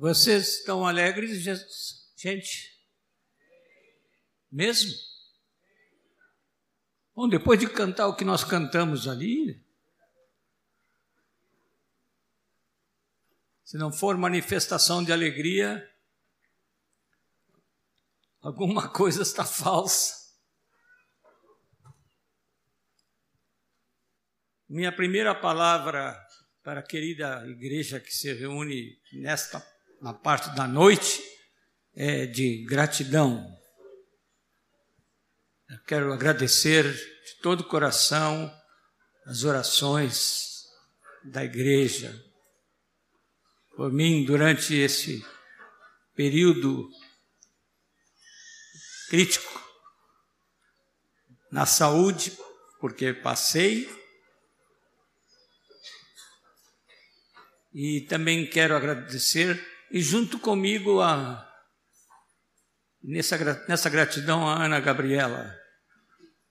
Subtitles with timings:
[0.00, 1.44] Vocês estão alegres,
[2.16, 2.74] gente?
[4.50, 4.94] Mesmo?
[7.14, 9.62] Bom, depois de cantar o que nós cantamos ali,
[13.62, 15.86] se não for manifestação de alegria,
[18.40, 20.34] alguma coisa está falsa.
[24.66, 26.18] Minha primeira palavra
[26.62, 29.60] para a querida igreja que se reúne nesta
[30.00, 31.22] na parte da noite
[31.94, 33.46] é de gratidão.
[35.68, 38.52] Eu quero agradecer de todo o coração
[39.26, 40.64] as orações
[41.24, 42.18] da igreja
[43.76, 45.24] por mim durante esse
[46.14, 46.88] período
[49.08, 49.60] crítico
[51.50, 52.36] na saúde,
[52.80, 53.88] porque passei
[57.72, 59.56] E também quero agradecer,
[59.90, 61.46] e junto comigo, a,
[63.02, 65.52] nessa, nessa gratidão, a Ana Gabriela,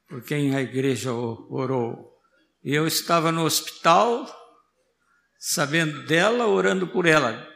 [0.07, 2.09] por quem a igreja orou.
[2.63, 4.27] Eu estava no hospital,
[5.37, 7.47] sabendo dela, orando por ela.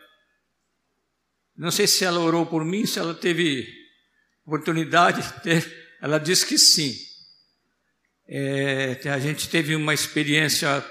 [1.55, 3.67] Não sei se ela orou por mim, se ela teve
[4.45, 5.83] oportunidade de ter.
[6.01, 6.95] Ela disse que sim.
[8.27, 10.83] É, a gente teve uma experiência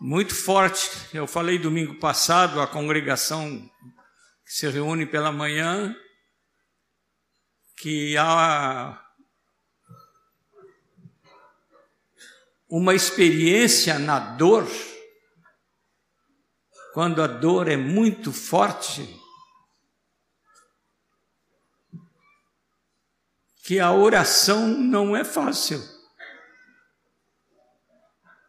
[0.00, 0.90] muito forte.
[1.14, 3.70] Eu falei domingo passado, a congregação
[4.52, 5.96] que se reúne pela manhã,
[7.74, 9.02] que há
[12.68, 14.68] uma experiência na dor,
[16.92, 19.18] quando a dor é muito forte,
[23.64, 25.82] que a oração não é fácil.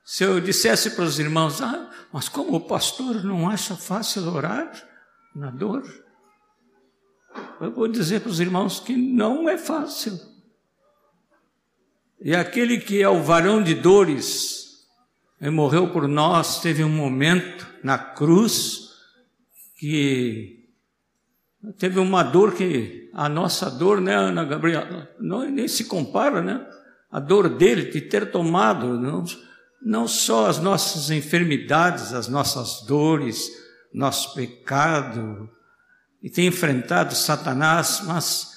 [0.04, 4.92] Se eu dissesse para os irmãos, ah, mas como o pastor não acha fácil orar
[5.36, 5.84] na dor?
[7.60, 10.20] Eu vou dizer para os irmãos que não é fácil.
[12.22, 14.88] E aquele que é o varão de dores,
[15.42, 18.92] e morreu por nós, teve um momento na cruz
[19.78, 20.70] que
[21.78, 26.66] teve uma dor que a nossa dor, né, Ana Gabriela, não, nem se compara, né?
[27.12, 29.24] A dor dele de ter tomado, não,
[29.82, 33.50] não só as nossas enfermidades, as nossas dores,
[33.94, 35.50] nosso pecado,
[36.22, 38.54] e ter enfrentado Satanás, mas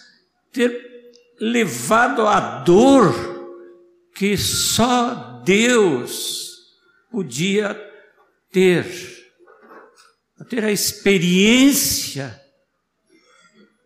[0.53, 3.13] ter levado a dor
[4.15, 6.75] que só Deus
[7.11, 7.75] podia
[8.51, 8.87] ter,
[10.49, 12.41] ter a experiência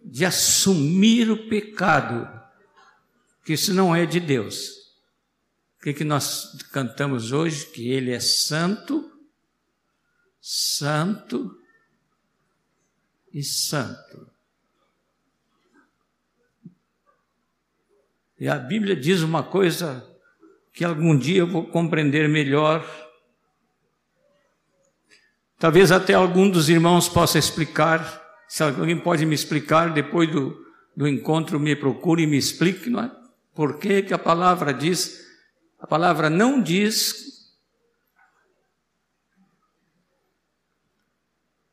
[0.04, 2.28] de assumir o pecado,
[3.44, 4.80] que isso não é de Deus.
[5.78, 7.66] O que, que nós cantamos hoje?
[7.66, 9.09] Que Ele é santo,
[10.40, 11.56] santo
[13.32, 14.28] e santo.
[18.38, 20.06] E a Bíblia diz uma coisa
[20.72, 22.84] que algum dia eu vou compreender melhor.
[25.58, 28.20] Talvez até algum dos irmãos possa explicar.
[28.48, 30.56] Se alguém pode me explicar, depois do,
[30.96, 33.10] do encontro me procure e me explique, não é?
[33.54, 35.20] Por que, que a palavra diz
[35.80, 37.29] a palavra não diz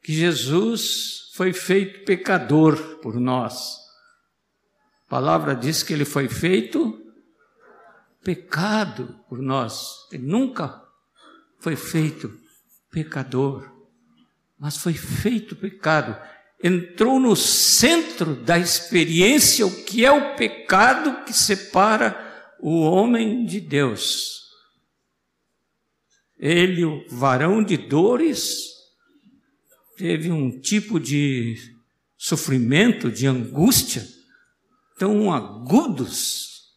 [0.08, 3.76] que Jesus foi feito pecador por nós.
[5.06, 6.98] A palavra diz que ele foi feito
[8.24, 10.08] pecado por nós.
[10.10, 10.82] Ele nunca
[11.60, 12.34] foi feito
[12.90, 13.70] pecador,
[14.58, 16.18] mas foi feito pecado.
[16.64, 23.60] Entrou no centro da experiência o que é o pecado que separa o homem de
[23.60, 24.42] Deus.
[26.40, 28.77] Ele, o varão de dores,
[29.98, 31.76] teve um tipo de
[32.16, 34.08] sofrimento, de angústia
[34.98, 36.76] tão agudos.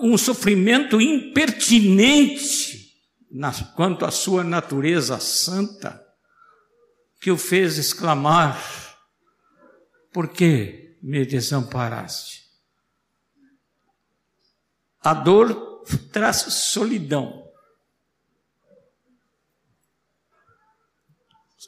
[0.00, 2.70] Um sofrimento impertinente
[3.74, 6.00] quanto à sua natureza santa,
[7.20, 8.58] que o fez exclamar:
[10.12, 12.44] por que me desamparaste?
[15.00, 17.39] A dor traz solidão.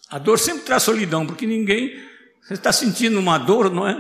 [0.09, 1.93] A dor sempre traz solidão, porque ninguém.
[2.43, 3.97] Você está sentindo uma dor, não é?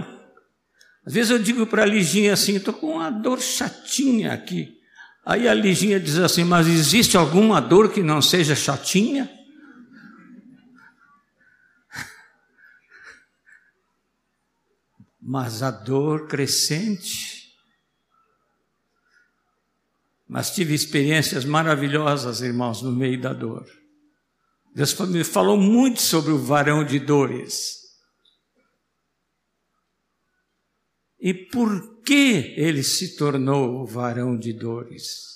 [1.04, 4.78] Às vezes eu digo para a Liginha assim: estou com uma dor chatinha aqui.
[5.24, 9.30] Aí a Liginha diz assim: Mas existe alguma dor que não seja chatinha?
[15.24, 17.42] mas a dor crescente.
[20.32, 23.66] mas tive experiências maravilhosas, irmãos, no meio da dor.
[24.74, 27.82] Deus me falou muito sobre o varão de dores.
[31.20, 35.32] E por que ele se tornou o varão de dores?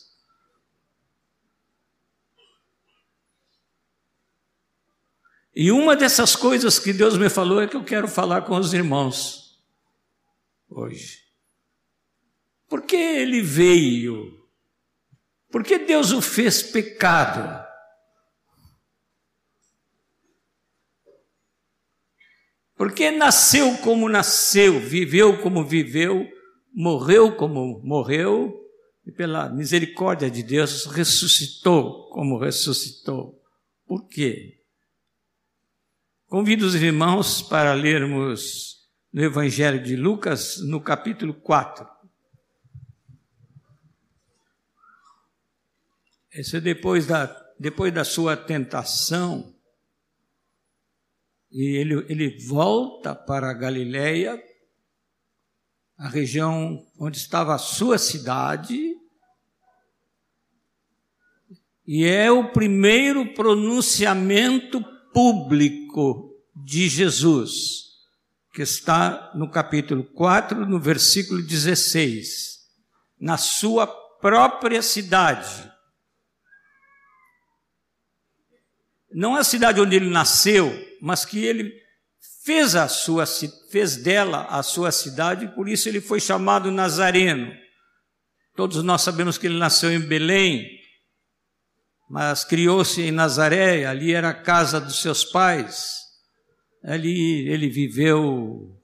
[5.55, 8.75] E uma dessas coisas que Deus me falou é que eu quero falar com os
[8.75, 9.65] irmãos
[10.69, 11.25] hoje.
[12.69, 14.47] Por que ele veio?
[15.51, 17.66] Por que Deus o fez pecado?
[22.77, 26.29] Porque nasceu como nasceu, viveu como viveu,
[26.75, 28.55] morreu como morreu,
[29.07, 33.41] e pela misericórdia de Deus ressuscitou como ressuscitou.
[33.87, 34.61] Por quê?
[36.27, 38.77] Convido os irmãos para lermos
[39.13, 41.89] no Evangelho de Lucas, no capítulo 4.
[46.33, 47.27] Esse é depois da,
[47.59, 49.56] depois da sua tentação,
[51.57, 54.39] e ele, ele volta para a Galileia,
[55.97, 58.95] a região onde estava a sua cidade,
[61.87, 67.87] e é o primeiro pronunciamento público de Jesus,
[68.53, 72.67] que está no capítulo 4, no versículo 16,
[73.19, 75.73] na sua própria cidade.
[79.17, 80.71] Não a cidade onde ele nasceu,
[81.01, 81.73] mas que ele
[82.45, 83.25] fez a sua
[83.71, 87.51] fez dela a sua cidade, por isso ele foi chamado Nazareno.
[88.55, 90.69] Todos nós sabemos que ele nasceu em Belém,
[92.11, 95.95] mas criou-se em Nazaré, ali era a casa dos seus pais.
[96.85, 98.79] Ali ele viveu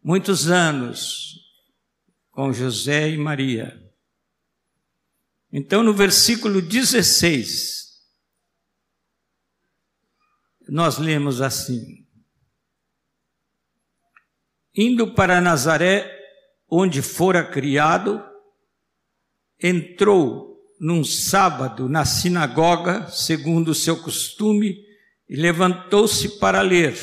[0.00, 1.40] muitos anos
[2.30, 3.82] com José e Maria.
[5.52, 7.83] Então, no versículo 16,
[10.68, 12.04] nós lemos assim:
[14.74, 16.10] Indo para Nazaré,
[16.68, 18.22] onde fora criado,
[19.62, 24.76] entrou num sábado na sinagoga, segundo o seu costume,
[25.28, 26.98] e levantou-se para ler.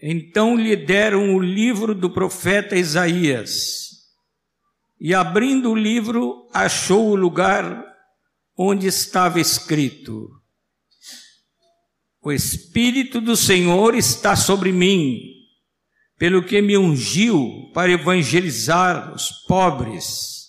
[0.00, 3.88] Então lhe deram o livro do profeta Isaías.
[5.00, 7.84] E abrindo o livro, achou o lugar
[8.56, 10.37] onde estava escrito:
[12.20, 15.20] o Espírito do Senhor está sobre mim,
[16.18, 20.48] pelo que me ungiu para evangelizar os pobres.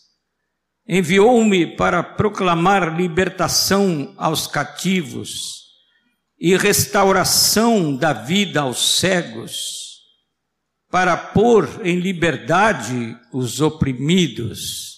[0.87, 5.59] Enviou-me para proclamar libertação aos cativos
[6.39, 9.99] e restauração da vida aos cegos,
[10.89, 14.97] para pôr em liberdade os oprimidos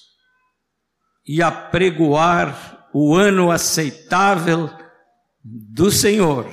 [1.28, 4.70] e apregoar o ano aceitável
[5.44, 6.46] do Senhor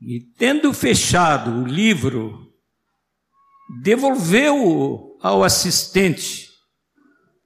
[0.00, 2.52] e tendo fechado o livro,
[3.82, 6.50] devolveu-o ao assistente.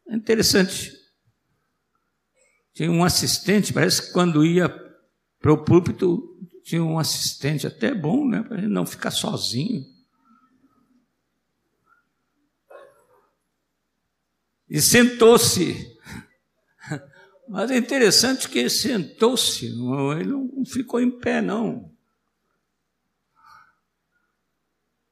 [0.09, 0.93] É interessante.
[2.73, 4.69] Tinha um assistente, parece que quando ia
[5.41, 8.43] para o púlpito, tinha um assistente, até bom, né?
[8.43, 9.85] Para ele não ficar sozinho.
[14.69, 15.98] E sentou-se.
[17.49, 21.90] Mas é interessante que ele sentou-se, ele não ficou em pé, não.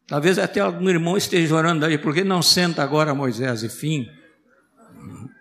[0.06, 4.06] Talvez até algum irmão esteja orando aí, por que não senta agora Moisés e fim?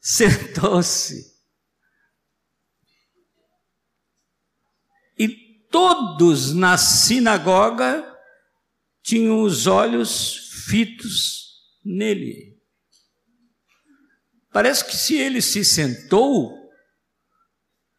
[0.00, 1.30] Sentou-se.
[5.18, 5.28] E
[5.70, 8.16] todos na sinagoga
[9.02, 12.49] tinham os olhos fitos nele.
[14.52, 16.58] Parece que se ele se sentou,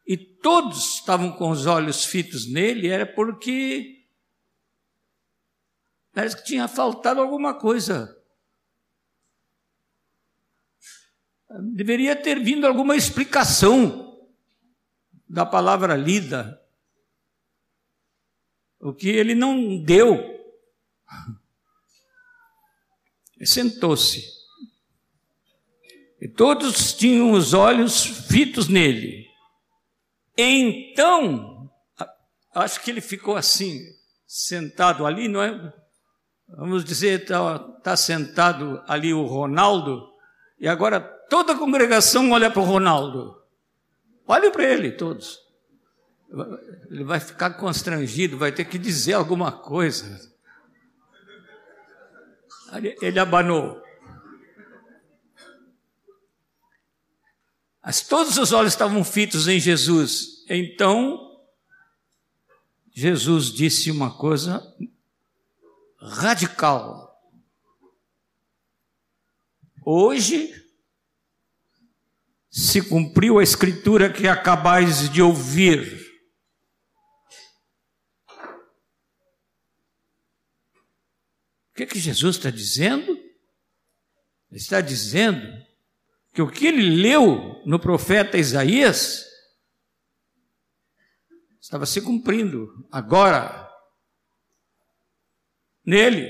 [0.05, 4.05] e todos estavam com os olhos fitos nele, era porque
[6.11, 8.17] parece que tinha faltado alguma coisa.
[11.73, 14.29] Deveria ter vindo alguma explicação
[15.29, 16.61] da palavra lida,
[18.79, 20.17] o que ele não deu.
[23.45, 24.40] Sentou-se.
[26.21, 29.25] E todos tinham os olhos fitos nele.
[30.37, 31.67] Então,
[32.53, 33.79] acho que ele ficou assim,
[34.27, 35.73] sentado ali, não é?
[36.47, 40.11] Vamos dizer, está tá sentado ali o Ronaldo,
[40.59, 43.41] e agora toda a congregação olha para o Ronaldo.
[44.27, 45.39] Olha para ele, todos.
[46.89, 50.19] Ele vai ficar constrangido, vai ter que dizer alguma coisa.
[53.01, 53.81] Ele abanou.
[57.83, 60.45] Mas todos os olhos estavam fitos em Jesus.
[60.47, 61.31] Então,
[62.93, 64.61] Jesus disse uma coisa
[65.97, 67.09] radical.
[69.83, 70.53] Hoje
[72.51, 75.99] se cumpriu a escritura que acabais de ouvir.
[81.69, 83.11] O que, é que Jesus está dizendo?
[84.51, 85.70] Ele está dizendo
[86.33, 89.25] que o que ele leu no profeta Isaías
[91.59, 93.69] estava se cumprindo agora,
[95.85, 96.29] nele,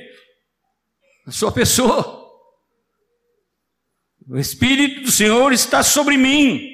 [1.25, 2.20] na sua pessoa.
[4.27, 6.70] O Espírito do Senhor está sobre mim.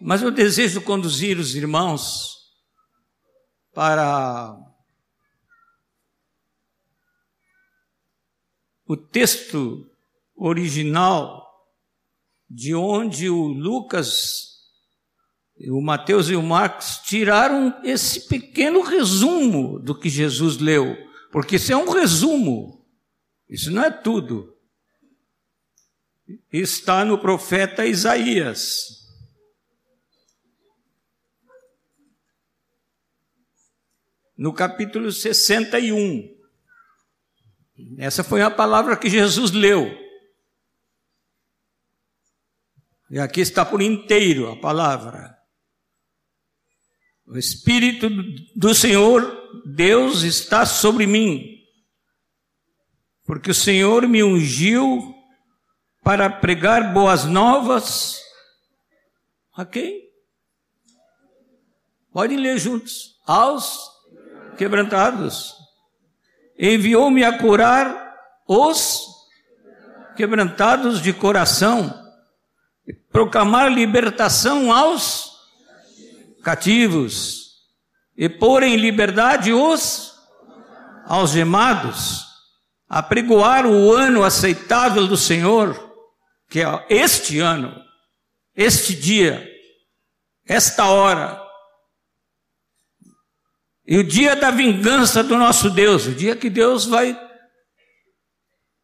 [0.00, 2.52] Mas eu desejo conduzir os irmãos
[3.72, 4.71] para
[8.92, 9.90] o texto
[10.36, 11.50] original
[12.48, 14.58] de onde o Lucas,
[15.66, 20.94] o Mateus e o Marcos tiraram esse pequeno resumo do que Jesus leu,
[21.30, 22.86] porque isso é um resumo,
[23.48, 24.54] isso não é tudo.
[26.52, 29.08] Está no profeta Isaías.
[34.36, 36.31] No capítulo 61.
[37.98, 39.98] Essa foi a palavra que Jesus leu.
[43.10, 45.36] E aqui está por inteiro a palavra.
[47.26, 48.08] O Espírito
[48.56, 49.22] do Senhor,
[49.64, 51.62] Deus, está sobre mim,
[53.24, 55.14] porque o Senhor me ungiu
[56.02, 58.20] para pregar boas novas
[59.54, 60.10] a quem?
[62.12, 63.20] Podem ler juntos.
[63.26, 63.90] Aos
[64.56, 65.61] quebrantados.
[66.62, 68.14] Enviou-me a curar
[68.46, 69.04] os
[70.16, 72.02] quebrantados de coração
[73.12, 75.30] proclamar libertação aos
[76.42, 77.52] cativos
[78.16, 80.14] e pôr em liberdade os
[81.06, 82.26] algemados,
[82.88, 85.92] apregoar o ano aceitável do Senhor,
[86.48, 87.74] que é este ano,
[88.56, 89.46] este dia,
[90.46, 91.41] esta hora,
[93.92, 97.14] e o dia da vingança do nosso Deus, o dia que Deus vai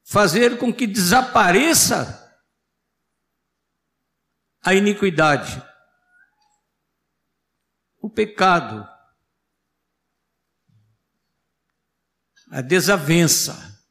[0.04, 2.30] fazer com que desapareça
[4.62, 5.62] a iniquidade,
[8.02, 8.86] o pecado,
[12.50, 13.82] a desavença,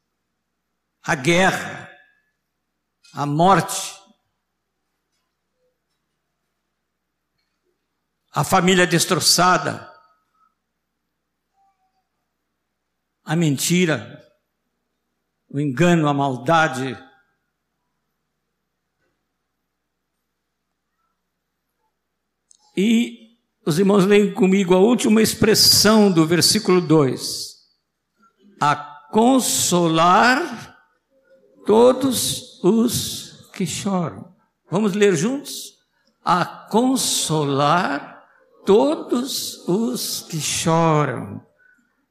[1.02, 1.90] a guerra,
[3.12, 3.92] a morte,
[8.30, 9.97] a família destroçada,
[13.28, 14.24] a mentira,
[15.50, 16.96] o engano, a maldade,
[22.80, 27.56] E os irmãos leem comigo a última expressão do versículo 2:
[28.60, 28.76] a
[29.10, 30.78] consolar
[31.66, 34.32] todos os que choram.
[34.70, 35.72] Vamos ler juntos?
[36.24, 38.24] A consolar
[38.64, 41.47] todos os que choram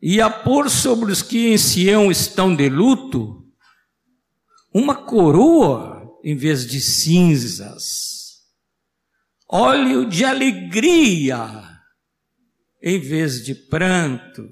[0.02, 3.46] e a pôr sobre os que em Sião estão de luto
[4.74, 8.44] uma coroa em vez de cinzas.
[9.50, 11.78] Óleo de alegria
[12.82, 14.48] em vez de pranto,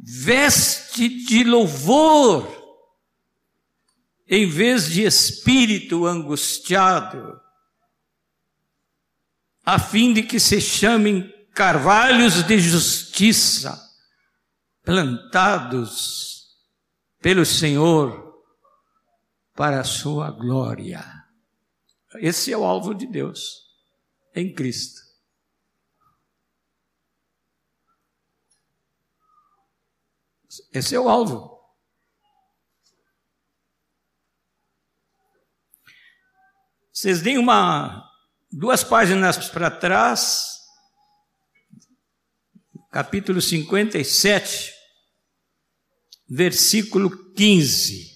[0.00, 2.56] veste de louvor
[4.28, 7.40] em vez de espírito angustiado,
[9.64, 13.87] a fim de que se chamem carvalhos de justiça,
[14.88, 16.56] plantados
[17.20, 18.42] pelo Senhor
[19.54, 21.04] para a sua glória.
[22.14, 23.68] Esse é o alvo de Deus
[24.34, 25.02] em Cristo.
[30.72, 31.62] Esse é o alvo.
[36.90, 38.10] Vocês deem uma,
[38.50, 40.62] duas páginas para trás,
[42.90, 44.77] capítulo 57,
[46.28, 48.08] versículo 15.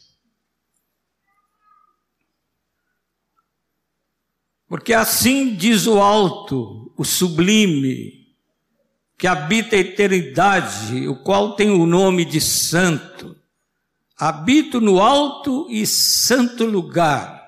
[4.66, 8.22] Porque assim diz o alto, o sublime,
[9.18, 13.36] que habita a eternidade, o qual tem o nome de santo.
[14.16, 17.42] Habito no alto e santo lugar.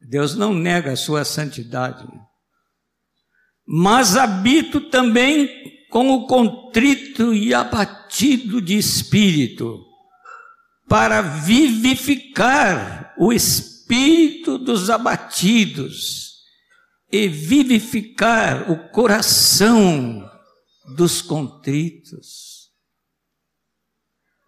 [0.00, 2.06] Deus não nega a sua santidade.
[3.66, 7.01] mas habito também com o contrito
[7.34, 9.84] e abatido de espírito,
[10.88, 16.32] para vivificar o espírito dos abatidos
[17.10, 20.28] e vivificar o coração
[20.96, 22.70] dos contritos.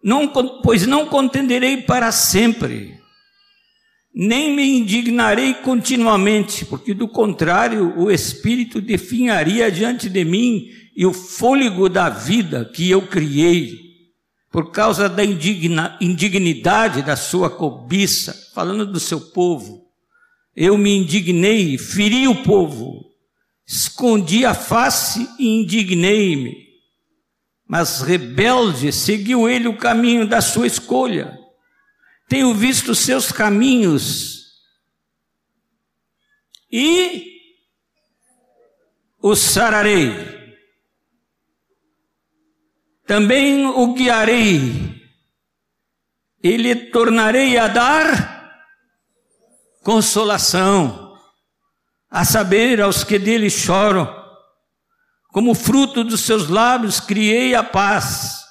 [0.03, 0.27] Não,
[0.61, 2.95] pois não contenderei para sempre
[4.15, 11.13] nem me indignarei continuamente, porque do contrário o Espírito definharia diante de mim e o
[11.13, 13.77] fôlego da vida que eu criei,
[14.49, 19.85] por causa da indigna, indignidade da sua cobiça, falando do seu povo.
[20.55, 23.03] Eu me indignei, feri o povo,
[23.67, 26.65] escondi a face e indignei-me.
[27.67, 31.45] Mas rebelde seguiu ele o caminho da sua escolha
[32.27, 34.45] tenho visto seus caminhos
[36.71, 37.39] e
[39.21, 40.34] o sararei.
[43.05, 44.95] Também o guiarei
[46.43, 48.35] e lhe tornarei a dar
[49.83, 51.15] consolação,
[52.09, 54.11] a saber, aos que dele choram.
[55.31, 58.43] Como fruto dos seus lábios criei a paz,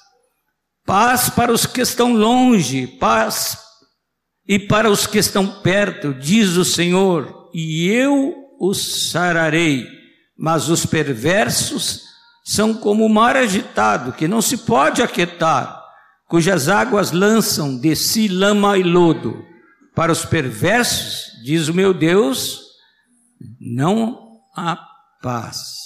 [0.85, 3.57] paz para os que estão longe, paz
[4.47, 9.85] e para os que estão perto, diz o Senhor, e eu os sararei.
[10.37, 12.14] Mas os perversos
[12.45, 15.83] são como o mar agitado, que não se pode aquietar,
[16.27, 19.43] cujas águas lançam de si lama e lodo.
[19.95, 22.61] Para os perversos, diz o meu Deus,
[23.59, 24.77] não há
[25.23, 25.85] paz.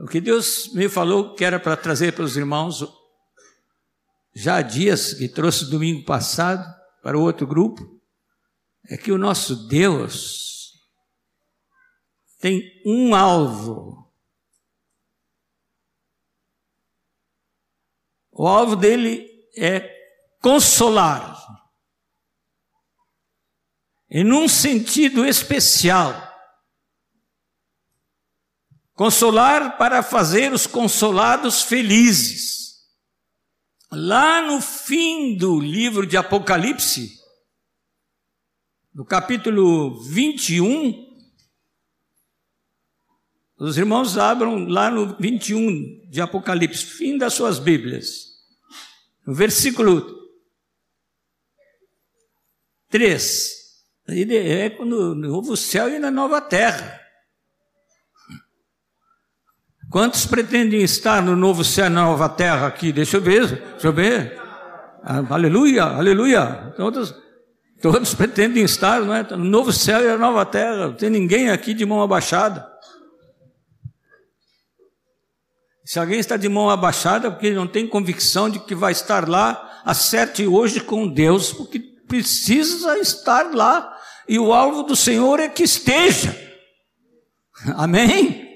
[0.00, 2.82] O que Deus me falou que era para trazer para os irmãos
[4.34, 6.64] já há dias que trouxe domingo passado
[7.02, 8.00] para o outro grupo,
[8.88, 10.51] é que o nosso Deus
[12.42, 14.12] tem um alvo.
[18.32, 19.88] O alvo dele é
[20.40, 21.38] consolar,
[24.10, 26.12] em um sentido especial.
[28.94, 32.72] Consolar para fazer os consolados felizes.
[33.88, 37.20] Lá no fim do livro de Apocalipse,
[38.92, 41.11] no capítulo 21,
[43.62, 48.26] os irmãos abram lá no 21 de Apocalipse, fim das suas Bíblias,
[49.24, 50.04] no versículo
[52.90, 53.62] 3.
[54.08, 57.00] É no novo céu e na nova terra.
[59.88, 62.92] Quantos pretendem estar no novo céu e na nova terra aqui?
[62.92, 64.40] Deixa eu ver, deixa eu ver.
[65.04, 66.74] Ah, aleluia, aleluia.
[66.76, 67.14] Todos,
[67.80, 69.22] todos pretendem estar não é?
[69.22, 70.88] no novo céu e na nova terra.
[70.88, 72.71] Não tem ninguém aqui de mão abaixada.
[75.84, 79.82] Se alguém está de mão abaixada, porque não tem convicção de que vai estar lá,
[79.84, 83.98] acerte hoje com Deus, porque precisa estar lá.
[84.28, 86.36] E o alvo do Senhor é que esteja.
[87.76, 88.48] Amém?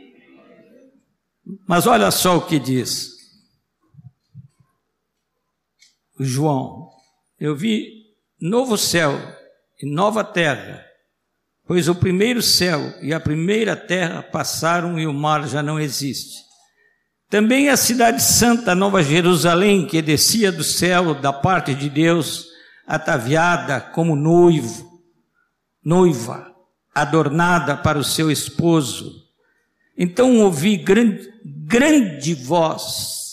[1.67, 3.11] Mas olha só o que diz.
[6.19, 6.89] João,
[7.39, 8.07] eu vi
[8.41, 9.12] novo céu
[9.81, 10.85] e nova terra,
[11.67, 16.46] pois o primeiro céu e a primeira terra passaram e o mar já não existe.
[17.29, 22.47] Também a cidade santa, Nova Jerusalém, que descia do céu da parte de Deus,
[22.87, 25.03] ataviada como noivo,
[25.85, 26.55] noiva,
[26.95, 29.25] adornada para o seu esposo.
[29.99, 33.27] Então ouvi grande, grande voz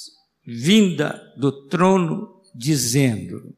[0.45, 3.55] vinda do trono, dizendo: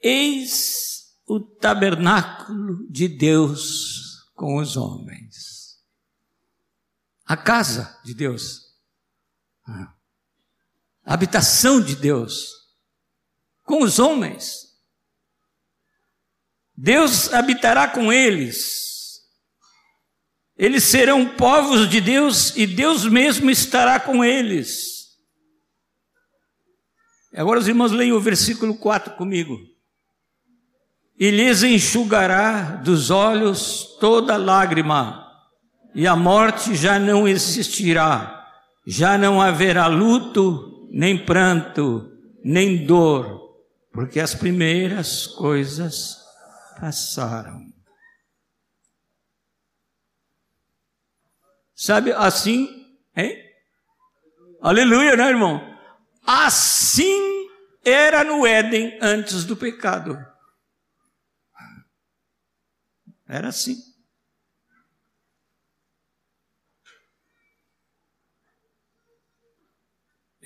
[0.00, 5.27] Eis o tabernáculo de Deus com os homens.
[7.28, 8.74] A casa de Deus.
[11.04, 12.48] A habitação de Deus
[13.64, 14.66] com os homens.
[16.74, 18.88] Deus habitará com eles
[20.58, 25.06] eles serão povos de Deus e Deus mesmo estará com eles.
[27.32, 29.56] Agora os irmãos leiam o versículo 4 comigo.
[31.16, 35.27] E lhes enxugará dos olhos toda lágrima,
[35.98, 38.48] e a morte já não existirá,
[38.86, 42.08] já não haverá luto, nem pranto,
[42.44, 43.58] nem dor,
[43.92, 46.16] porque as primeiras coisas
[46.78, 47.60] passaram.
[51.74, 52.68] Sabe, assim,
[53.16, 53.36] hein?
[54.62, 55.60] Aleluia, né, irmão?
[56.24, 57.48] Assim
[57.84, 60.16] era no Éden antes do pecado.
[63.26, 63.87] Era assim.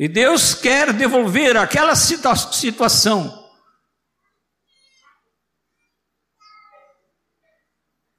[0.03, 3.49] E Deus quer devolver aquela situa situação.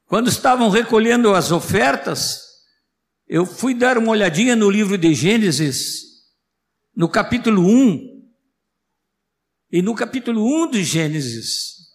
[0.06, 2.40] Quando estavam recolhendo as ofertas,
[3.28, 6.04] eu fui dar uma olhadinha no livro de Gênesis,
[6.96, 8.32] no capítulo 1.
[9.70, 11.90] E no capítulo 1 de Gênesis,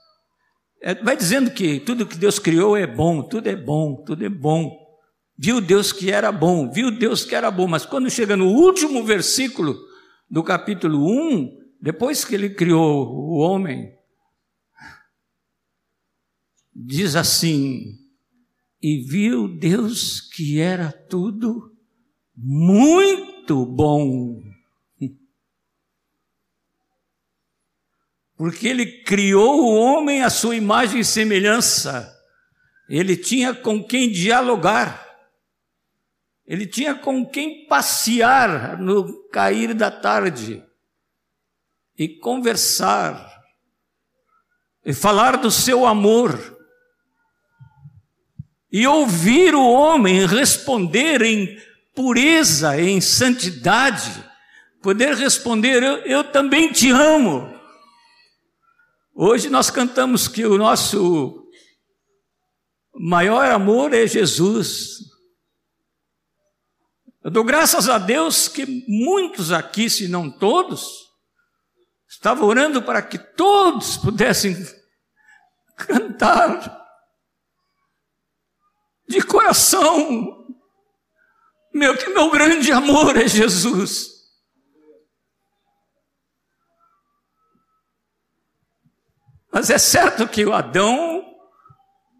[0.83, 4.29] é, vai dizendo que tudo que Deus criou é bom, tudo é bom, tudo é
[4.29, 4.88] bom.
[5.41, 9.05] Viu Deus que era bom, viu Deus que era bom, mas quando chega no último
[9.05, 9.79] versículo
[10.29, 13.97] do capítulo 1, depois que ele criou o homem,
[16.75, 17.97] diz assim:
[18.83, 21.73] E viu Deus que era tudo
[22.37, 24.43] muito bom.
[28.37, 32.13] Porque ele criou o homem à sua imagem e semelhança,
[32.89, 35.08] ele tinha com quem dialogar.
[36.49, 40.65] Ele tinha com quem passear no cair da tarde
[41.97, 43.39] e conversar
[44.83, 46.57] e falar do seu amor
[48.73, 51.61] e ouvir o homem responder em
[51.95, 54.25] pureza, em santidade,
[54.81, 57.55] poder responder: eu, eu também te amo.
[59.15, 61.47] Hoje nós cantamos que o nosso
[62.95, 65.08] maior amor é Jesus.
[67.29, 71.11] Eu dou graças a Deus que muitos aqui, se não todos,
[72.09, 74.57] estavam orando para que todos pudessem
[75.77, 76.87] cantar
[79.07, 80.47] de coração.
[81.75, 84.09] Meu, que meu grande amor é Jesus.
[89.53, 91.18] Mas é certo que o Adão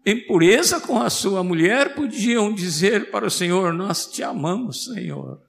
[0.05, 5.41] em pureza com a sua mulher, podiam dizer para o Senhor: Nós te amamos, Senhor.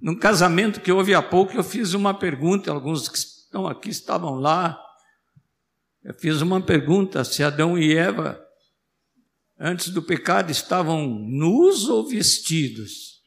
[0.00, 4.34] Num casamento que houve há pouco, eu fiz uma pergunta, alguns que estão aqui estavam
[4.34, 4.78] lá.
[6.02, 8.38] Eu fiz uma pergunta se Adão e Eva,
[9.58, 13.22] antes do pecado, estavam nus ou vestidos.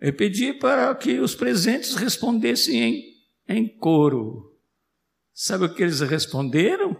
[0.00, 3.02] Eu pedi para que os presentes respondessem em,
[3.48, 4.56] em coro.
[5.34, 6.99] Sabe o que eles responderam?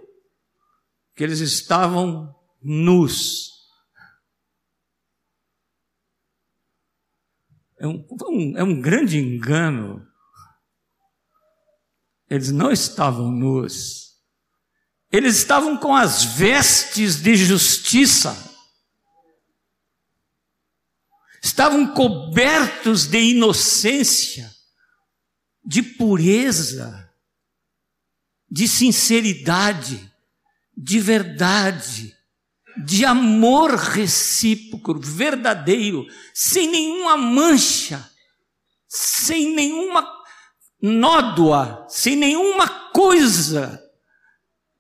[1.20, 3.50] Que eles estavam nus.
[7.78, 10.10] É um, é um grande engano.
[12.26, 14.18] Eles não estavam nus.
[15.12, 18.34] Eles estavam com as vestes de justiça.
[21.42, 24.50] Estavam cobertos de inocência,
[25.62, 27.12] de pureza,
[28.50, 30.09] de sinceridade
[30.82, 32.16] de verdade,
[32.86, 38.10] de amor recíproco, verdadeiro, sem nenhuma mancha,
[38.88, 40.10] sem nenhuma
[40.80, 43.78] nódoa, sem nenhuma coisa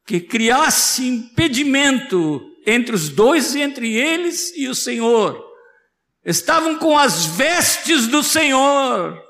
[0.06, 5.38] que criasse impedimento entre os dois, entre eles e o Senhor.
[6.24, 9.22] Estavam com as vestes do Senhor.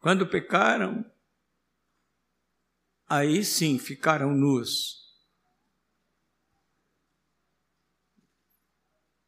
[0.00, 1.04] Quando pecaram,
[3.10, 5.00] aí sim ficaram nus.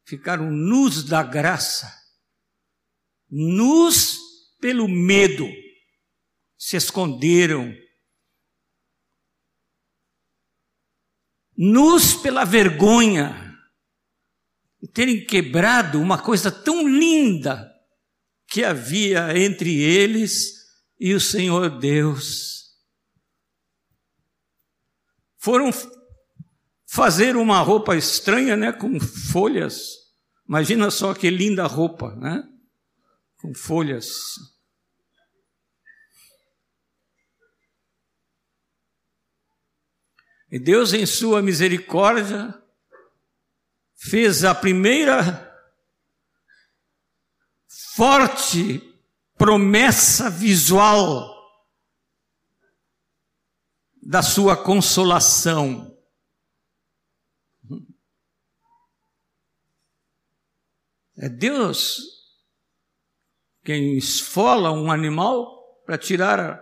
[0.07, 1.91] Ficaram nus da graça,
[3.29, 4.17] nus
[4.61, 5.45] pelo medo,
[6.57, 7.73] se esconderam,
[11.57, 13.39] nus pela vergonha,
[14.81, 17.69] e terem quebrado uma coisa tão linda
[18.47, 20.53] que havia entre eles
[20.99, 22.62] e o Senhor Deus
[25.43, 25.71] foram
[26.85, 29.95] fazer uma roupa estranha, né, com folhas.
[30.47, 32.47] Imagina só que linda roupa, né?
[33.41, 34.35] Com folhas.
[40.49, 42.57] E Deus, em sua misericórdia,
[43.95, 45.53] fez a primeira
[47.97, 48.81] forte
[49.37, 51.32] promessa visual
[54.05, 55.97] da sua consolação.
[61.17, 62.01] É Deus
[63.63, 66.61] quem esfola um animal para tirar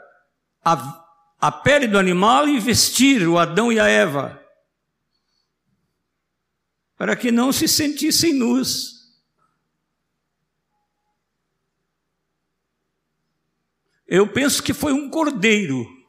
[0.64, 1.06] a,
[1.40, 4.40] a pele do animal e vestir o Adão e a Eva,
[6.96, 9.02] para que não se sentissem nus.
[14.06, 16.01] Eu penso que foi um cordeiro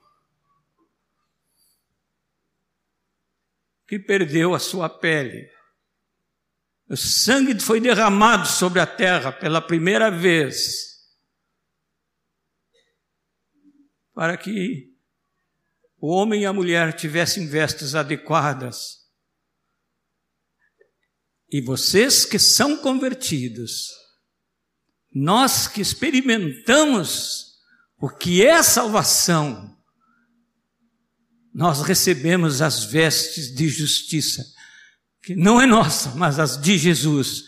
[3.86, 5.50] que perdeu a sua pele.
[6.88, 10.92] O sangue foi derramado sobre a terra pela primeira vez,
[14.14, 14.92] para que
[15.98, 19.02] o homem e a mulher tivessem vestes adequadas.
[21.50, 23.90] E vocês que são convertidos,
[25.14, 27.58] nós que experimentamos
[27.98, 29.78] o que é salvação,
[31.54, 34.44] nós recebemos as vestes de justiça,
[35.22, 37.44] que não é nossa, mas as de Jesus,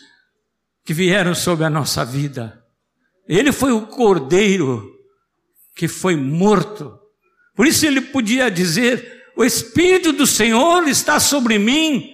[0.83, 2.63] que vieram sobre a nossa vida.
[3.27, 4.93] Ele foi o cordeiro
[5.75, 6.99] que foi morto.
[7.55, 12.13] Por isso ele podia dizer: O Espírito do Senhor está sobre mim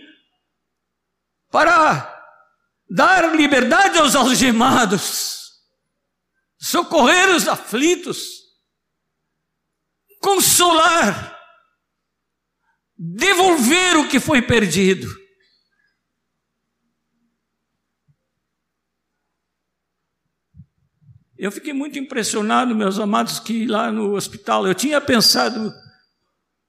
[1.52, 2.08] para
[2.90, 5.52] dar liberdade aos algemados,
[6.58, 8.42] socorrer os aflitos,
[10.22, 11.41] consolar
[13.04, 15.08] devolver o que foi perdido.
[21.36, 25.74] Eu fiquei muito impressionado, meus amados, que lá no hospital, eu tinha pensado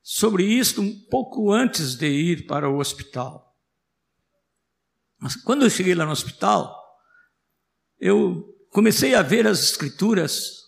[0.02, 3.54] sobre isso um pouco antes de ir para o hospital.
[5.20, 6.74] Mas quando eu cheguei lá no hospital,
[8.00, 10.62] eu comecei a ver as escrituras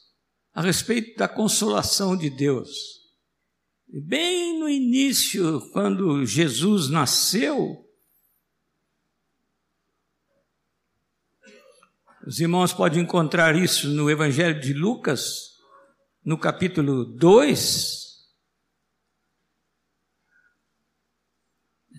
[0.52, 3.03] a respeito da consolação de Deus.
[3.96, 7.88] Bem no início, quando Jesus nasceu,
[12.26, 15.60] os irmãos podem encontrar isso no Evangelho de Lucas,
[16.24, 18.26] no capítulo 2.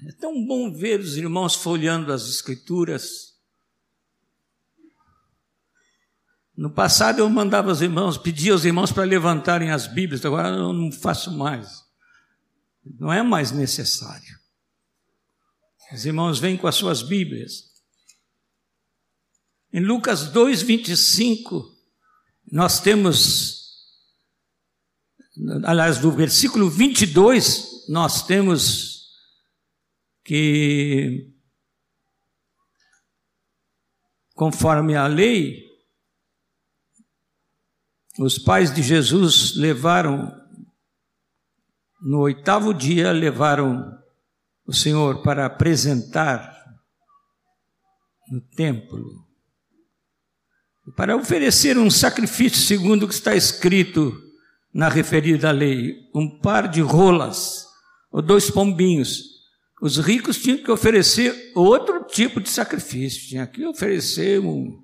[0.10, 3.36] É tão bom ver os irmãos folhando as Escrituras
[6.58, 10.72] No passado eu mandava os irmãos, pedia aos irmãos para levantarem as Bíblias, agora eu
[10.72, 11.85] não faço mais.
[12.86, 14.40] Não é mais necessário.
[15.92, 17.74] Os irmãos vêm com as suas Bíblias.
[19.74, 21.76] Em Lucas 2, 25,
[22.52, 23.90] nós temos,
[25.66, 29.10] aliás, do versículo 22, nós temos
[30.24, 31.32] que,
[34.34, 35.66] conforme a lei,
[38.18, 40.34] os pais de Jesus levaram,
[42.06, 43.98] no oitavo dia, levaram
[44.64, 46.56] o Senhor para apresentar
[48.32, 49.26] no templo,
[50.96, 54.16] para oferecer um sacrifício segundo o que está escrito
[54.72, 57.66] na referida lei, um par de rolas
[58.12, 59.24] ou dois pombinhos.
[59.82, 64.80] Os ricos tinham que oferecer outro tipo de sacrifício, tinham que oferecer um,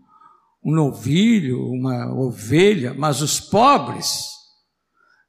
[0.63, 4.40] um novilho, uma ovelha, mas os pobres,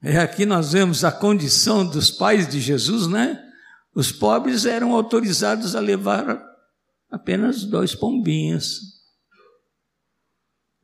[0.03, 3.41] é aqui nós vemos a condição dos pais de Jesus, né?
[3.95, 6.43] Os pobres eram autorizados a levar
[7.11, 8.81] apenas dois pombinhos.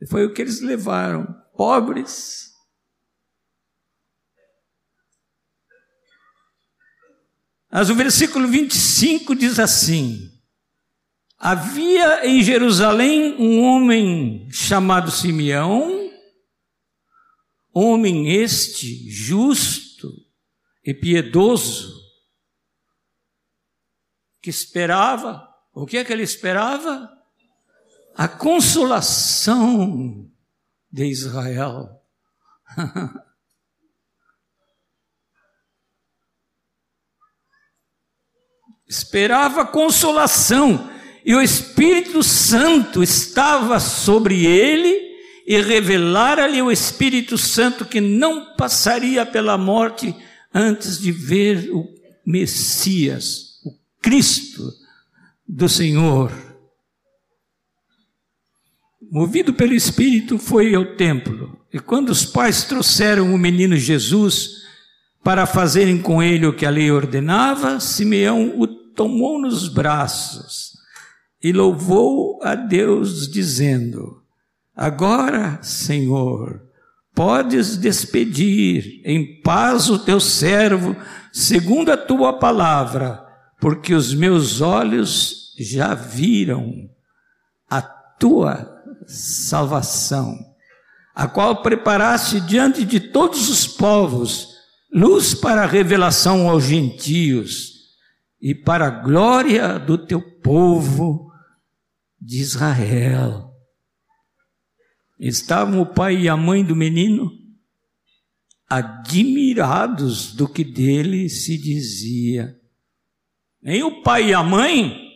[0.00, 1.26] E foi o que eles levaram.
[1.56, 2.52] Pobres.
[7.72, 10.30] Mas o versículo 25 diz assim:
[11.36, 15.97] Havia em Jerusalém um homem chamado Simeão,
[17.78, 20.12] homem este justo
[20.84, 21.96] e piedoso,
[24.40, 27.10] que esperava, o que é que ele esperava?
[28.14, 30.28] A consolação
[30.90, 32.02] de Israel.
[38.88, 40.90] esperava consolação
[41.24, 45.07] e o Espírito Santo estava sobre ele,
[45.48, 50.14] e revelara-lhe o Espírito Santo que não passaria pela morte
[50.52, 51.88] antes de ver o
[52.26, 54.70] Messias, o Cristo
[55.48, 56.30] do Senhor.
[59.10, 61.58] Movido pelo Espírito, foi ao templo.
[61.72, 64.66] E quando os pais trouxeram o menino Jesus
[65.24, 70.72] para fazerem com ele o que a lei ordenava, Simeão o tomou nos braços
[71.42, 74.27] e louvou a Deus, dizendo:
[74.78, 76.62] Agora, Senhor,
[77.12, 80.94] podes despedir em paz o teu servo,
[81.32, 83.26] segundo a tua palavra,
[83.60, 86.72] porque os meus olhos já viram
[87.68, 88.72] a tua
[89.04, 90.38] salvação,
[91.12, 94.50] a qual preparaste diante de todos os povos,
[94.94, 97.72] luz para a revelação aos gentios
[98.40, 101.32] e para a glória do teu povo
[102.20, 103.47] de Israel.
[105.18, 107.38] Estavam o pai e a mãe do menino
[108.68, 112.54] admirados do que dele se dizia.
[113.62, 115.08] Nem o pai e a mãe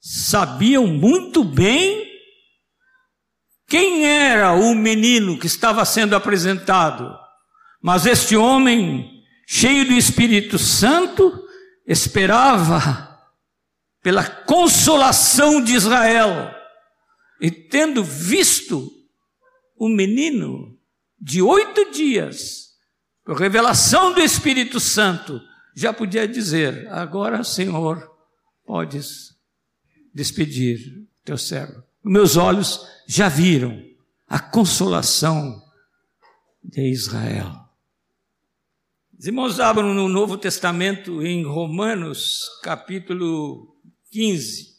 [0.00, 2.06] sabiam muito bem
[3.66, 7.12] quem era o menino que estava sendo apresentado.
[7.82, 11.44] Mas este homem, cheio do Espírito Santo,
[11.86, 13.20] esperava
[14.00, 16.55] pela consolação de Israel.
[17.40, 18.90] E tendo visto
[19.76, 20.78] o menino
[21.20, 22.74] de oito dias,
[23.24, 25.40] por revelação do Espírito Santo,
[25.74, 28.10] já podia dizer: Agora, Senhor,
[28.64, 29.36] podes
[30.14, 31.82] despedir teu servo.
[32.02, 33.84] Meus olhos já viram
[34.28, 35.62] a consolação
[36.62, 37.66] de Israel.
[39.18, 43.76] Os irmãos abram no Novo Testamento em Romanos, capítulo
[44.10, 44.75] 15.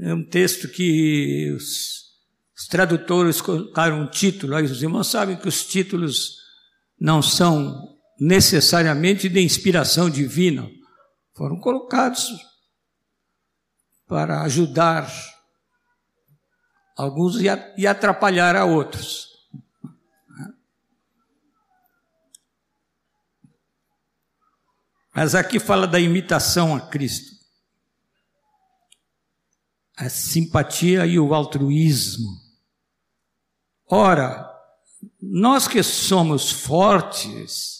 [0.00, 2.04] É um texto que os,
[2.56, 6.36] os tradutores colocaram um título, aí os irmãos sabem que os títulos
[7.00, 10.68] não são necessariamente de inspiração divina,
[11.34, 12.32] foram colocados
[14.06, 15.12] para ajudar
[16.96, 17.36] alguns
[17.76, 19.28] e atrapalhar a outros.
[25.14, 27.37] Mas aqui fala da imitação a Cristo.
[29.98, 32.28] A simpatia e o altruísmo.
[33.90, 34.48] Ora,
[35.20, 37.78] nós que somos fortes,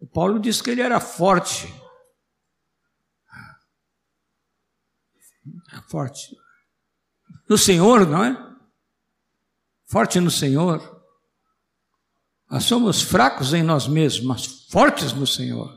[0.00, 1.66] O Paulo diz que ele era forte.
[5.88, 6.36] Forte.
[7.48, 8.58] No Senhor, não é?
[9.86, 10.96] Forte no Senhor.
[12.50, 15.76] Nós somos fracos em nós mesmos, mas fortes no Senhor.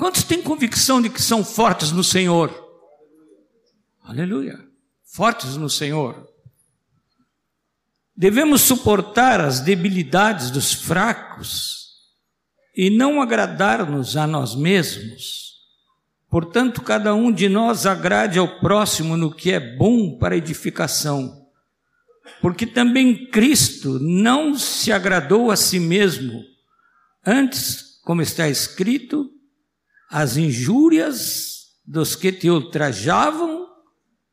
[0.00, 2.50] Quantos têm convicção de que são fortes no Senhor?
[4.02, 4.58] Aleluia.
[5.04, 6.26] Fortes no Senhor.
[8.16, 11.98] Devemos suportar as debilidades dos fracos
[12.74, 15.56] e não agradar-nos a nós mesmos.
[16.30, 21.46] Portanto, cada um de nós agrade ao próximo no que é bom para edificação.
[22.40, 26.42] Porque também Cristo não se agradou a si mesmo.
[27.22, 29.30] Antes, como está escrito,
[30.10, 33.68] as injúrias dos que te ultrajavam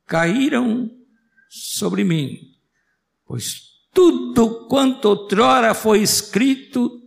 [0.05, 0.91] caíram
[1.47, 2.55] sobre mim.
[3.25, 7.03] Pois tudo quanto outrora foi escrito,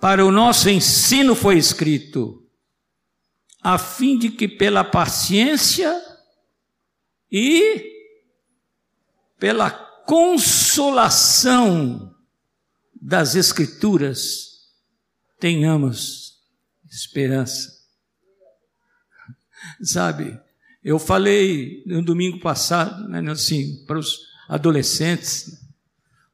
[0.00, 2.46] para o nosso ensino foi escrito,
[3.62, 5.94] a fim de que pela paciência
[7.30, 7.90] e
[9.38, 12.14] pela consolação
[13.00, 14.72] das Escrituras
[15.38, 16.40] tenhamos
[16.90, 17.71] esperança.
[19.82, 20.40] Sabe,
[20.82, 25.60] eu falei no domingo passado, né, assim, para os adolescentes,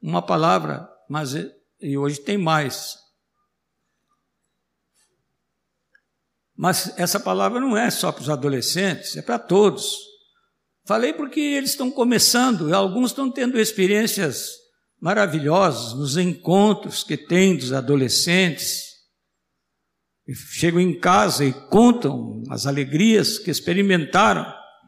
[0.01, 1.33] uma palavra, mas
[1.81, 2.97] e hoje tem mais.
[6.55, 9.95] Mas essa palavra não é só para os adolescentes, é para todos.
[10.85, 14.57] Falei porque eles estão começando, alguns estão tendo experiências
[14.99, 18.88] maravilhosas nos encontros que têm dos adolescentes.
[20.33, 24.45] Chegam em casa e contam as alegrias que experimentaram.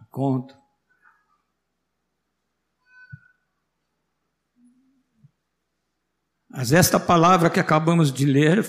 [0.10, 0.60] Contam.
[6.50, 8.62] Mas esta palavra que acabamos de ler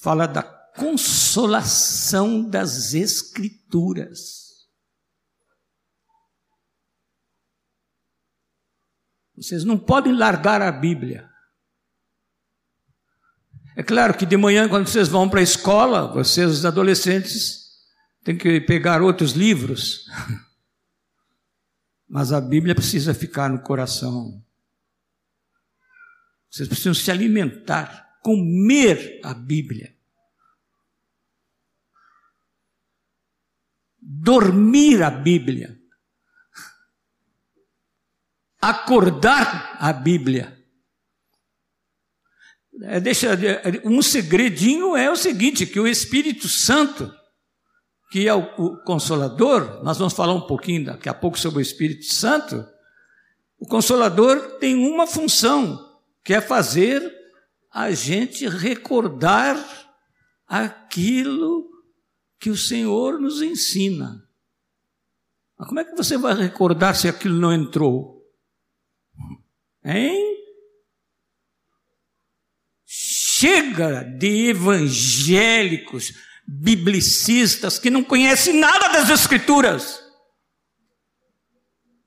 [0.00, 4.44] fala da consolação das Escrituras.
[9.36, 11.33] Vocês não podem largar a Bíblia.
[13.76, 17.64] É claro que de manhã, quando vocês vão para a escola, vocês, os adolescentes,
[18.22, 20.06] têm que pegar outros livros.
[22.08, 24.40] Mas a Bíblia precisa ficar no coração.
[26.48, 29.92] Vocês precisam se alimentar, comer a Bíblia.
[34.00, 35.76] Dormir a Bíblia.
[38.60, 40.53] Acordar a Bíblia.
[42.82, 43.38] É, deixa,
[43.84, 47.12] um segredinho é o seguinte: que o Espírito Santo,
[48.10, 51.62] que é o, o Consolador, nós vamos falar um pouquinho daqui a pouco sobre o
[51.62, 52.66] Espírito Santo.
[53.58, 55.78] O Consolador tem uma função,
[56.22, 57.02] quer fazer
[57.70, 59.56] a gente recordar
[60.46, 61.68] aquilo
[62.38, 64.22] que o Senhor nos ensina.
[65.58, 68.22] Mas como é que você vai recordar se aquilo não entrou?
[69.84, 70.43] Hein?
[73.38, 76.12] Chega de evangélicos,
[76.46, 80.00] biblicistas que não conhecem nada das Escrituras.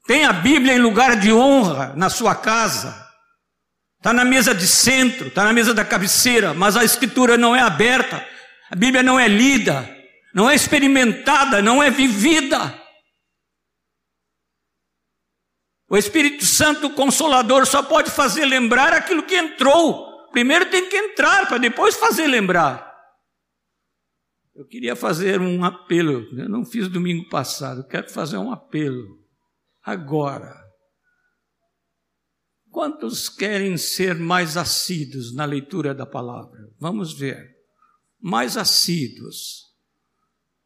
[0.06, 3.08] Tem a Bíblia em lugar de honra na sua casa
[4.08, 7.60] está na mesa de centro, está na mesa da cabeceira, mas a escritura não é
[7.60, 8.26] aberta,
[8.72, 9.94] a Bíblia não é lida,
[10.34, 12.74] não é experimentada, não é vivida.
[15.90, 20.07] O Espírito Santo Consolador só pode fazer lembrar aquilo que entrou.
[20.32, 22.88] Primeiro tem que entrar para depois fazer lembrar.
[24.56, 29.24] Eu queria fazer um apelo, eu não fiz domingo passado, quero fazer um apelo
[29.84, 30.66] agora.
[32.72, 36.72] Quantos querem ser mais assíduos na leitura da palavra?
[36.80, 37.56] Vamos ver.
[38.20, 39.64] Mais assíduos.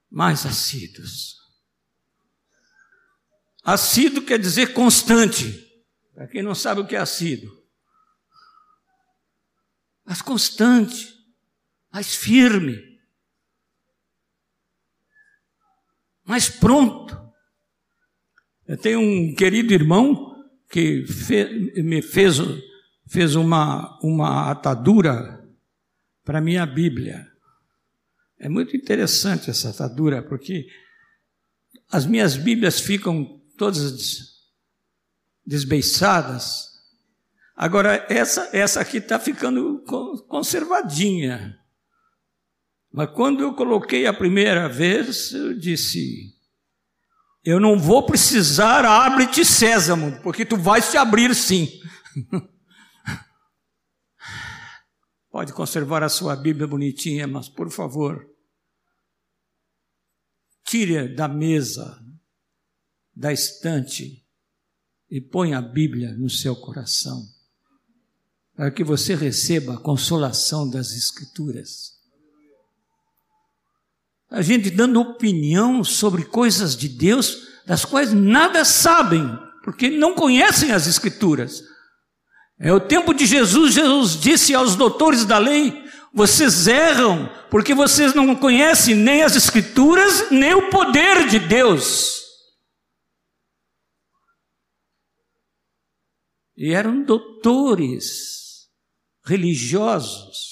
[0.10, 1.36] Mais assíduos.
[3.64, 5.68] Assíduo quer dizer constante.
[6.14, 7.61] Para quem não sabe o que é assíduo.
[10.06, 11.14] Mas constante,
[11.92, 13.00] mais firme,
[16.26, 17.20] mais pronto.
[18.68, 20.32] Eu tenho um querido irmão
[20.70, 21.04] que
[21.84, 22.38] me fez,
[23.06, 25.46] fez uma, uma atadura
[26.24, 27.30] para a minha Bíblia.
[28.40, 30.68] É muito interessante essa atadura, porque
[31.92, 34.32] as minhas Bíblias ficam todas
[35.46, 36.71] desbeiçadas.
[37.62, 39.84] Agora, essa, essa aqui está ficando
[40.28, 41.60] conservadinha.
[42.92, 46.36] Mas quando eu coloquei a primeira vez, eu disse:
[47.46, 51.70] Eu não vou precisar, abre-te sésamo, porque tu vais te abrir sim.
[55.30, 58.28] Pode conservar a sua Bíblia bonitinha, mas por favor,
[60.66, 62.04] tire da mesa,
[63.16, 64.28] da estante
[65.12, 67.22] e ponha a Bíblia no seu coração,
[68.62, 72.00] para que você receba a consolação das Escrituras
[74.30, 79.28] a gente dando opinião sobre coisas de Deus das quais nada sabem,
[79.64, 81.64] porque não conhecem as Escrituras.
[82.60, 85.74] É o tempo de Jesus, Jesus disse aos doutores da lei:
[86.14, 92.22] vocês erram, porque vocês não conhecem nem as Escrituras, nem o poder de Deus.
[96.56, 98.41] E eram doutores
[99.32, 100.52] religiosos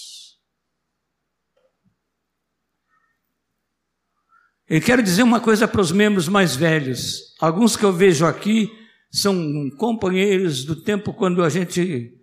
[4.70, 7.34] Eu quero dizer uma coisa para os membros mais velhos.
[7.40, 8.70] Alguns que eu vejo aqui
[9.10, 12.16] são companheiros do tempo quando a gente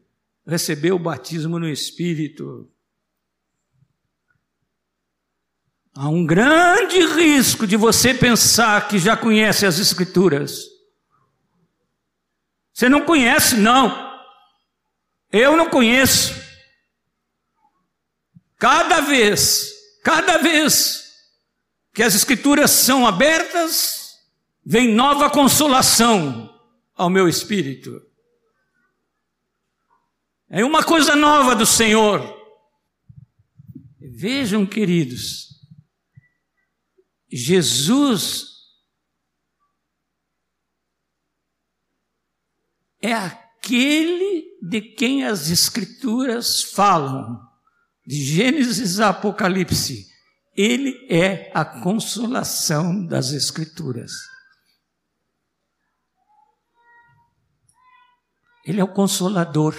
[0.47, 2.71] recebeu o batismo no Espírito.
[5.93, 10.67] Há um grande risco de você pensar que já conhece as Escrituras.
[12.73, 14.23] Você não conhece, não.
[15.33, 16.46] Eu não conheço.
[18.59, 21.15] Cada vez, cada vez
[21.93, 24.19] que as Escrituras são abertas,
[24.65, 26.53] vem nova consolação
[26.95, 28.03] ao meu espírito.
[30.49, 32.35] É uma coisa nova do Senhor.
[33.99, 35.49] Vejam, queridos,
[37.31, 38.47] Jesus
[43.03, 47.46] é aquele de quem as Escrituras falam,
[48.07, 50.15] de Gênesis a Apocalipse
[50.57, 54.13] ele é a consolação das Escrituras.
[58.65, 59.75] Ele é o consolador.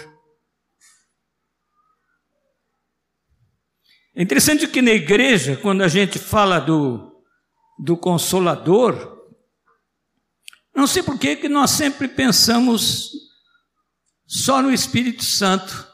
[4.15, 7.23] É interessante que na igreja, quando a gente fala do,
[7.79, 9.17] do consolador,
[10.75, 13.11] não sei por que, nós sempre pensamos
[14.27, 15.87] só no Espírito Santo.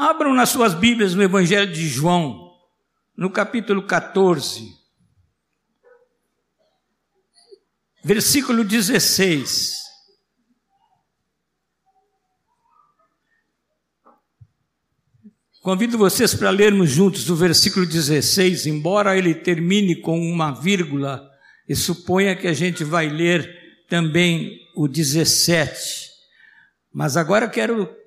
[0.00, 2.56] Abram nas suas Bíblias no Evangelho de João
[3.14, 4.74] no capítulo 14,
[8.02, 9.74] versículo 16.
[15.60, 21.30] Convido vocês para lermos juntos o versículo 16, embora ele termine com uma vírgula,
[21.68, 26.08] e suponha que a gente vai ler também o 17.
[26.90, 27.99] Mas agora quero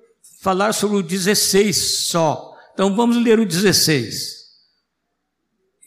[0.44, 2.54] falar sobre o 16 só.
[2.74, 4.44] Então vamos ler o 16.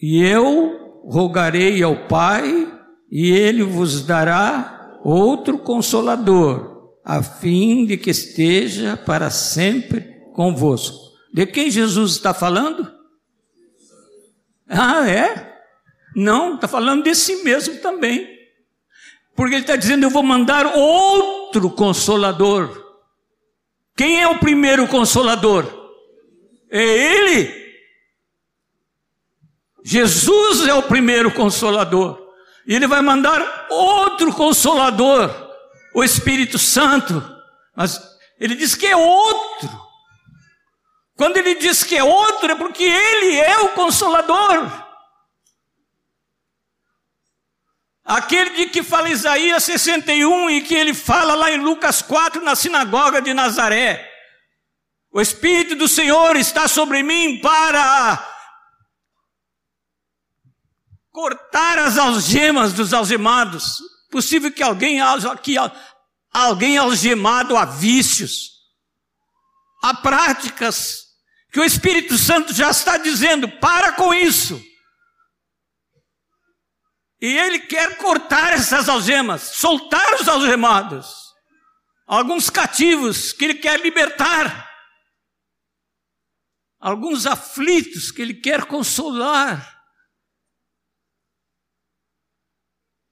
[0.02, 2.68] E eu rogarei ao Pai,
[3.12, 10.02] e ele vos dará outro consolador, a fim de que esteja para sempre
[10.34, 10.98] convosco.
[11.32, 12.92] De quem Jesus está falando?
[14.68, 15.56] Ah, é?
[16.16, 18.28] Não, está falando de si mesmo também.
[19.36, 22.87] Porque ele está dizendo: Eu vou mandar outro consolador.
[23.98, 25.66] Quem é o primeiro consolador?
[26.70, 27.68] É ele.
[29.84, 32.22] Jesus é o primeiro consolador.
[32.68, 35.34] E ele vai mandar outro consolador,
[35.96, 37.24] o Espírito Santo.
[37.76, 38.00] Mas
[38.40, 39.88] ele diz que é outro.
[41.16, 44.87] Quando ele diz que é outro, é porque ele é o consolador.
[48.08, 52.56] Aquele de que fala Isaías 61 e que ele fala lá em Lucas 4 na
[52.56, 54.10] sinagoga de Nazaré.
[55.12, 58.26] O Espírito do Senhor está sobre mim para
[61.12, 63.78] cortar as algemas dos algemados.
[64.10, 65.00] Possível que alguém,
[65.44, 65.58] que
[66.32, 68.52] alguém algemado a vícios,
[69.84, 71.08] a práticas,
[71.52, 74.64] que o Espírito Santo já está dizendo: para com isso.
[77.20, 81.34] E ele quer cortar essas algemas, soltar os algemados,
[82.06, 84.70] alguns cativos que ele quer libertar,
[86.80, 89.78] alguns aflitos que ele quer consolar.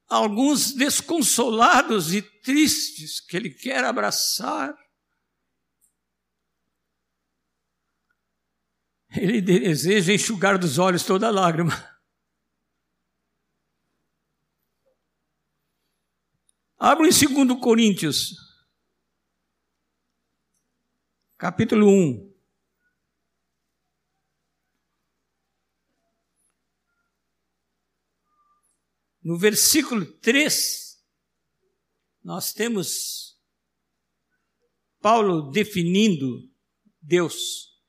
[0.07, 4.75] alguns desconsolados e tristes que ele quer abraçar.
[9.15, 11.94] Ele deseja enxugar dos olhos toda lágrima.
[16.87, 18.35] Abra em 2 Coríntios,
[21.35, 22.31] capítulo 1.
[29.23, 31.03] No versículo 3,
[32.23, 33.41] nós temos
[35.01, 36.47] Paulo definindo
[37.01, 37.81] Deus.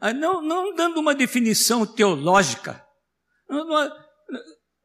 [0.00, 2.82] Ah, não, não dando uma definição teológica.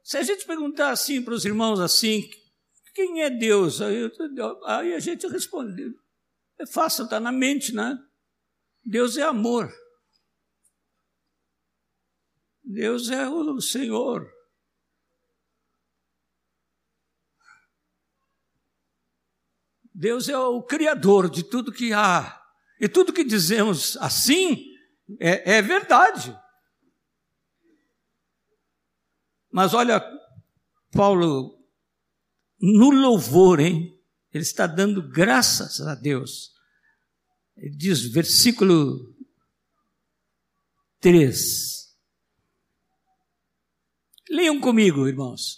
[0.10, 2.28] Se a gente perguntar assim para os irmãos assim,
[2.96, 3.80] quem é Deus?
[3.80, 4.12] Aí,
[4.66, 5.94] aí a gente responde,
[6.58, 7.96] é fácil, está na mente, né?
[8.84, 9.72] Deus é amor.
[12.64, 14.28] Deus é o Senhor.
[19.94, 22.36] Deus é o Criador de tudo que há.
[22.82, 24.74] E tudo que dizemos assim
[25.20, 26.36] é, é verdade.
[29.60, 30.02] Mas olha,
[30.94, 31.62] Paulo,
[32.62, 33.94] no louvor, hein?
[34.34, 36.54] Ele está dando graças a Deus.
[37.58, 39.14] Ele diz, versículo
[41.02, 41.94] 3.
[44.30, 45.58] Leiam comigo, irmãos.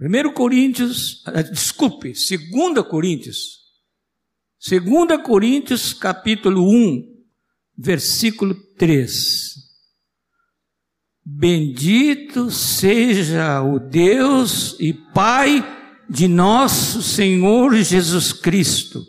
[0.00, 3.64] 1 Coríntios, ah, desculpe, 2 Coríntios.
[4.64, 7.26] 2 Coríntios, capítulo 1,
[7.76, 9.69] versículo 3.
[11.32, 15.64] Bendito seja o Deus e Pai
[16.08, 19.06] de nosso Senhor Jesus Cristo,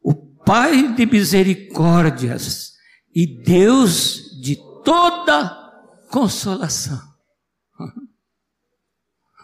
[0.00, 2.74] o Pai de misericórdias
[3.12, 5.50] e Deus de toda
[6.10, 7.02] consolação.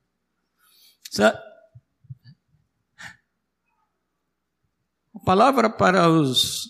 [5.15, 6.67] A palavra para os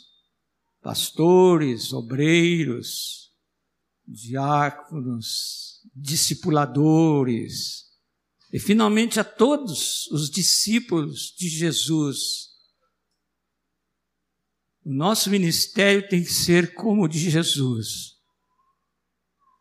[0.81, 3.22] pastores, obreiros,
[4.07, 7.83] diáconos, discipuladores,
[8.51, 12.53] e finalmente a todos os discípulos de Jesus.
[14.85, 18.13] O nosso ministério tem que ser como o de Jesus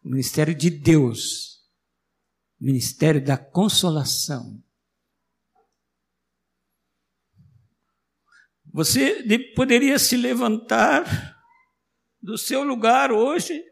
[0.05, 1.61] o ministério de Deus,
[2.61, 4.63] o ministério da consolação.
[8.73, 9.23] Você
[9.55, 11.37] poderia se levantar
[12.21, 13.63] do seu lugar hoje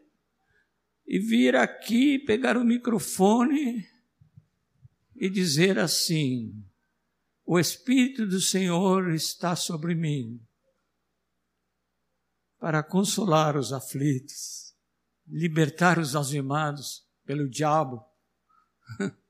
[1.05, 3.87] e vir aqui, pegar o microfone
[5.15, 6.51] e dizer assim:
[7.45, 10.41] O Espírito do Senhor está sobre mim
[12.59, 14.71] para consolar os aflitos
[15.31, 18.05] libertar os algemados pelo diabo.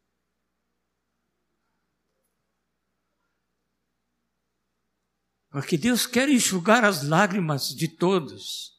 [5.51, 8.71] Porque Deus quer enxugar as lágrimas de todos.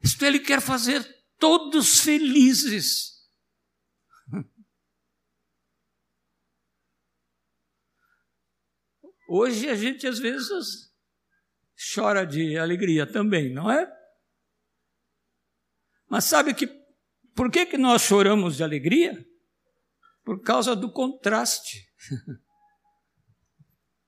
[0.00, 3.18] Isto Ele quer fazer todos felizes.
[9.28, 10.90] Hoje a gente às vezes
[11.94, 13.86] chora de alegria também, não é?
[16.08, 16.66] Mas sabe que
[17.34, 19.24] por que, que nós choramos de alegria?
[20.24, 21.86] Por causa do contraste,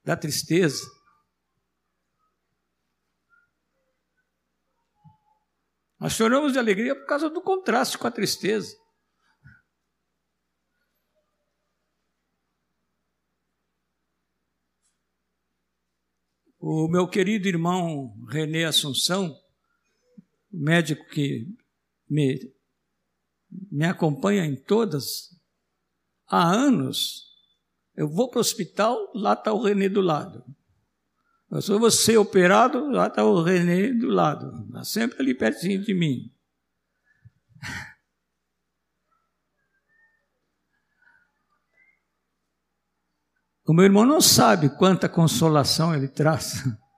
[0.05, 0.83] da tristeza.
[6.01, 8.75] Nós choramos de alegria por causa do contraste com a tristeza.
[16.59, 19.39] O meu querido irmão René Assunção,
[20.51, 21.47] médico que
[22.09, 22.51] me,
[23.71, 25.39] me acompanha em todas
[26.27, 27.27] há anos.
[27.95, 30.45] Eu vou para o hospital, lá está o Renê do lado.
[31.51, 35.93] Eu vou ser operado, lá está o René do lado, está sempre ali pertinho de
[35.93, 36.33] mim.
[43.67, 46.65] O meu irmão não sabe quanta consolação ele traz.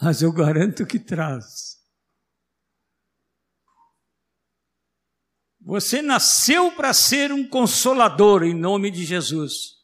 [0.00, 1.77] Mas eu garanto que traz.
[5.68, 9.76] Você nasceu para ser um consolador em nome de Jesus.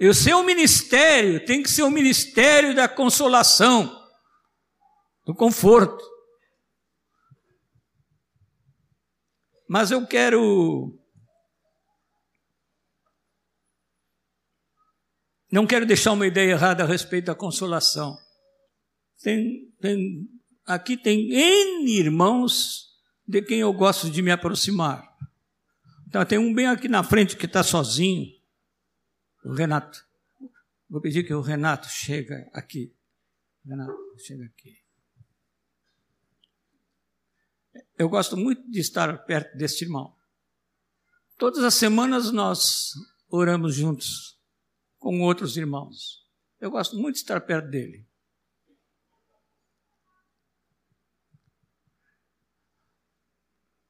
[0.00, 3.94] E o seu ministério tem que ser o ministério da consolação,
[5.26, 6.02] do conforto.
[9.68, 10.98] Mas eu quero.
[15.52, 18.16] Não quero deixar uma ideia errada a respeito da consolação.
[19.22, 20.37] Tem, tem,
[20.68, 22.94] aqui tem N irmãos
[23.26, 25.08] de quem eu gosto de me aproximar.
[26.06, 28.26] Então, tem um bem aqui na frente que está sozinho,
[29.44, 30.06] o Renato.
[30.88, 32.94] Vou pedir que o Renato chegue aqui.
[33.64, 34.78] Renato, chega aqui.
[37.98, 40.14] Eu gosto muito de estar perto deste irmão.
[41.36, 42.92] Todas as semanas nós
[43.28, 44.38] oramos juntos
[44.98, 46.26] com outros irmãos.
[46.58, 48.07] Eu gosto muito de estar perto dele.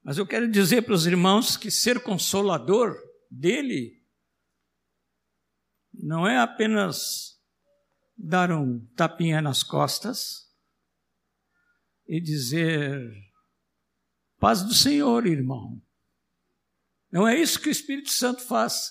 [0.09, 2.97] Mas eu quero dizer para os irmãos que ser consolador
[3.31, 4.03] dele
[5.93, 7.39] não é apenas
[8.17, 10.51] dar um tapinha nas costas
[12.07, 13.07] e dizer
[14.41, 15.79] Paz do Senhor, irmão.
[17.13, 18.91] Não é isso que o Espírito Santo faz.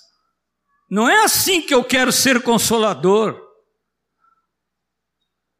[0.88, 3.36] Não é assim que eu quero ser consolador.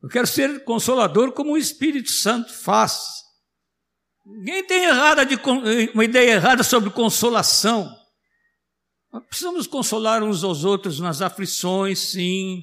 [0.01, 3.27] Eu quero ser consolador como o Espírito Santo faz.
[4.29, 5.37] Ninguém tem errada de,
[5.95, 7.97] uma ideia errada sobre consolação.
[9.11, 12.63] Nós precisamos consolar uns aos outros nas aflições, sim.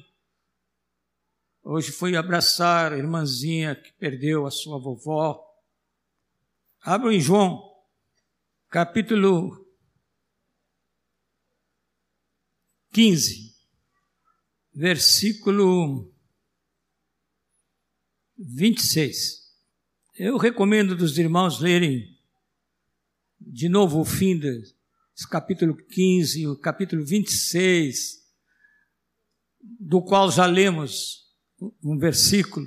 [1.64, 5.44] Hoje fui abraçar a irmãzinha que perdeu a sua vovó.
[6.82, 7.60] Abram em João,
[8.68, 9.66] capítulo
[12.92, 13.56] 15,
[14.72, 16.14] versículo
[18.38, 19.45] 26.
[20.18, 22.18] Eu recomendo dos irmãos lerem
[23.38, 28.16] de novo o fim desse capítulo 15, o capítulo 26,
[29.60, 31.26] do qual já lemos
[31.84, 32.66] um versículo.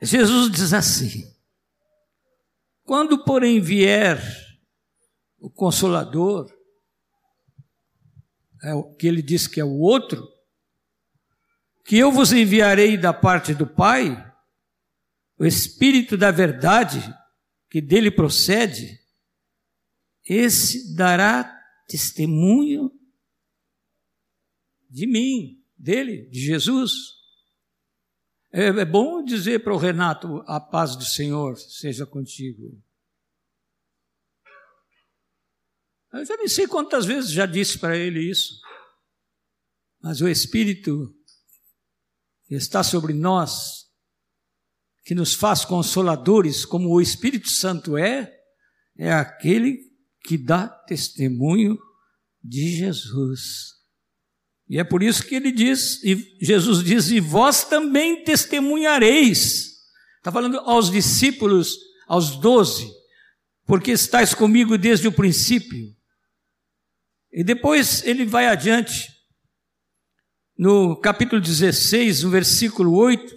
[0.00, 1.22] Jesus diz assim:
[2.82, 4.18] quando, porém, vier
[5.38, 6.50] o Consolador,
[8.62, 10.26] é o que ele diz que é o outro,
[11.86, 14.10] que eu vos enviarei da parte do Pai,
[15.38, 17.00] o Espírito da Verdade,
[17.70, 18.98] que dele procede,
[20.24, 21.44] esse dará
[21.86, 22.90] testemunho
[24.90, 26.92] de mim, dele, de Jesus.
[28.52, 32.82] É, é bom dizer para o Renato: a paz do Senhor seja contigo.
[36.12, 38.60] Eu já nem sei quantas vezes já disse para ele isso.
[40.00, 41.15] Mas o Espírito
[42.54, 43.86] está sobre nós,
[45.04, 48.32] que nos faz consoladores, como o Espírito Santo é,
[48.96, 49.78] é aquele
[50.24, 51.78] que dá testemunho
[52.42, 53.76] de Jesus.
[54.68, 59.76] E é por isso que ele diz, e Jesus diz, e vós também testemunhareis.
[60.18, 61.76] Está falando aos discípulos,
[62.08, 62.90] aos doze,
[63.64, 65.94] porque estáis comigo desde o princípio.
[67.32, 69.08] E depois ele vai adiante,
[70.56, 73.34] no capítulo 16, no versículo 8,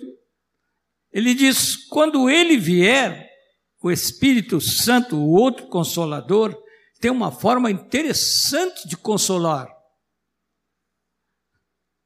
[1.11, 3.30] ele diz: quando ele vier,
[3.82, 6.55] o Espírito Santo, o outro consolador,
[6.99, 9.80] tem uma forma interessante de consolar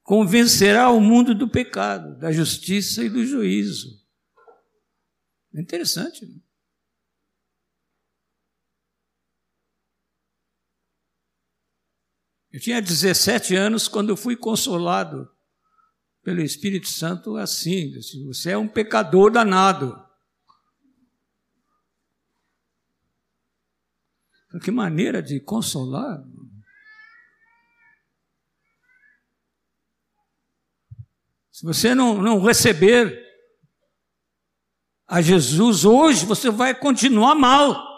[0.04, 3.88] convencerá o mundo do pecado, da justiça e do juízo.
[5.54, 6.26] É interessante.
[6.26, 6.34] Né?
[12.54, 15.28] Eu tinha 17 anos quando fui consolado
[16.22, 20.00] pelo Espírito Santo assim: disse, você é um pecador danado.
[24.62, 26.22] Que maneira de consolar.
[31.50, 33.20] Se você não, não receber
[35.08, 37.94] a Jesus hoje, você vai continuar mal.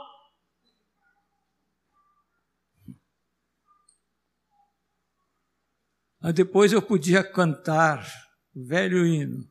[6.15, 8.04] Mas depois eu podia cantar
[8.54, 9.46] o velho hino.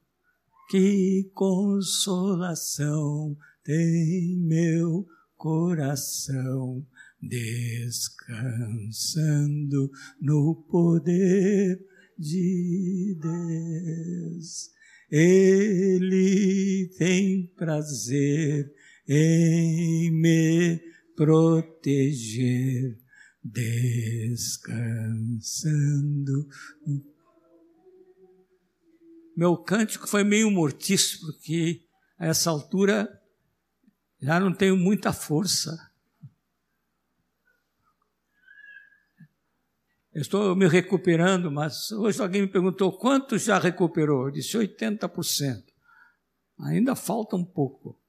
[0.70, 6.86] Que consolação tem meu coração
[7.22, 8.20] descansando
[10.22, 11.80] no poder
[12.18, 14.70] de Deus.
[15.12, 18.72] Ele tem prazer
[19.08, 20.82] em me
[21.16, 22.98] proteger,
[23.46, 24.58] descansando.
[29.38, 31.86] Meu cântico foi meio mortiço, porque
[32.18, 33.08] a essa altura
[34.20, 35.78] já não tenho muita força.
[40.12, 44.28] Estou me recuperando, mas hoje alguém me perguntou quanto já recuperou.
[44.28, 45.66] Eu disse 80%.
[46.62, 48.02] Ainda falta um pouco.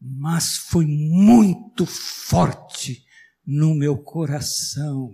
[0.00, 3.04] Mas foi muito forte
[3.46, 5.12] no meu coração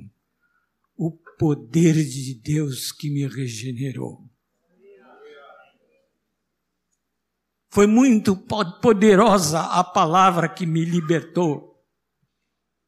[0.96, 4.28] o poder de Deus que me regenerou.
[7.70, 8.36] Foi muito
[8.80, 11.74] poderosa a palavra que me libertou.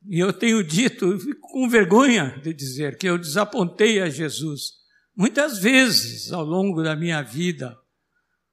[0.09, 4.75] E eu tenho dito, com vergonha de dizer, que eu desapontei a Jesus
[5.17, 7.77] muitas vezes ao longo da minha vida,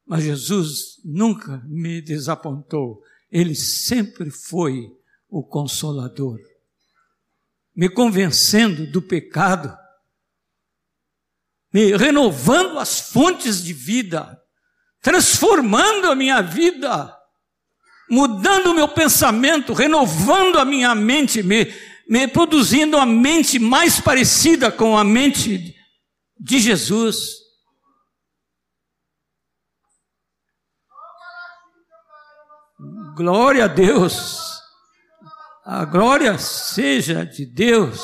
[0.07, 3.03] mas Jesus nunca me desapontou.
[3.33, 4.87] Ele sempre foi
[5.27, 6.39] o consolador,
[7.75, 9.75] me convencendo do pecado,
[11.73, 14.39] me renovando as fontes de vida,
[15.01, 17.13] transformando a minha vida
[18.13, 21.73] mudando o meu pensamento, renovando a minha mente, me,
[22.07, 25.75] me produzindo a mente mais parecida com a mente
[26.39, 27.42] de Jesus.
[33.15, 34.59] Glória a Deus.
[35.63, 38.01] A glória seja de Deus.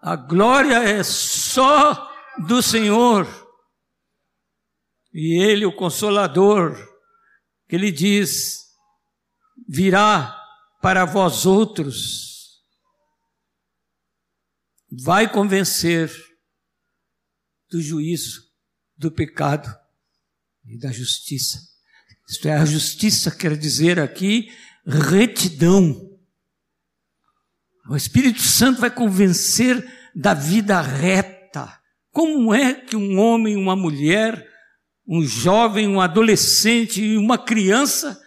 [0.00, 2.08] A glória é só
[2.46, 3.26] do Senhor.
[5.12, 6.76] E Ele, o Consolador,
[7.68, 8.60] que ele diz:
[9.68, 10.40] virá
[10.80, 12.62] para vós outros,
[15.04, 16.12] vai convencer
[17.70, 18.42] do juízo,
[18.96, 19.68] do pecado
[20.64, 21.73] e da justiça.
[22.28, 24.50] Isto é, a justiça quer dizer aqui
[24.86, 26.10] retidão.
[27.88, 31.80] O Espírito Santo vai convencer da vida reta.
[32.10, 34.48] Como é que um homem, uma mulher,
[35.06, 38.20] um jovem, um adolescente e uma criança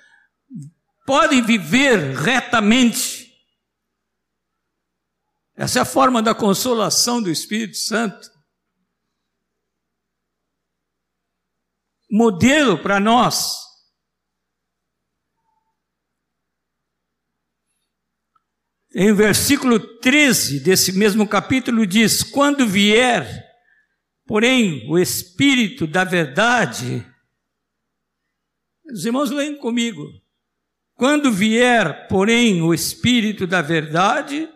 [1.07, 3.33] podem viver retamente.
[5.55, 8.29] Essa é a forma da consolação do Espírito Santo.
[12.11, 13.66] Modelo para nós.
[18.95, 23.47] Em versículo 13 desse mesmo capítulo diz: Quando vier
[24.27, 27.05] Porém, o Espírito da Verdade,
[28.91, 30.05] os irmãos leem comigo.
[30.95, 34.49] Quando vier, porém, o Espírito da Verdade,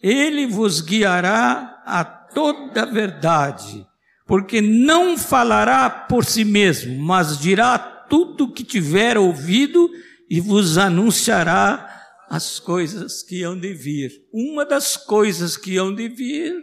[0.00, 3.86] ele vos guiará a toda a verdade,
[4.26, 9.90] porque não falará por si mesmo, mas dirá tudo o que tiver ouvido
[10.30, 11.97] e vos anunciará
[12.28, 14.12] as coisas que hão de vir.
[14.32, 16.54] Uma das coisas que hão de vir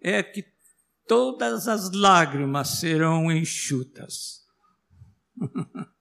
[0.00, 0.44] é que
[1.06, 4.44] todas as lágrimas serão enxutas.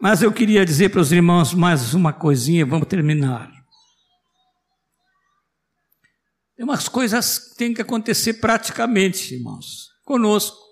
[0.00, 3.50] Mas eu queria dizer para os irmãos mais uma coisinha, vamos terminar.
[6.56, 10.71] Tem umas coisas que têm que acontecer praticamente, irmãos, conosco.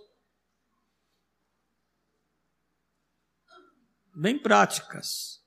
[4.20, 5.42] Bem práticas.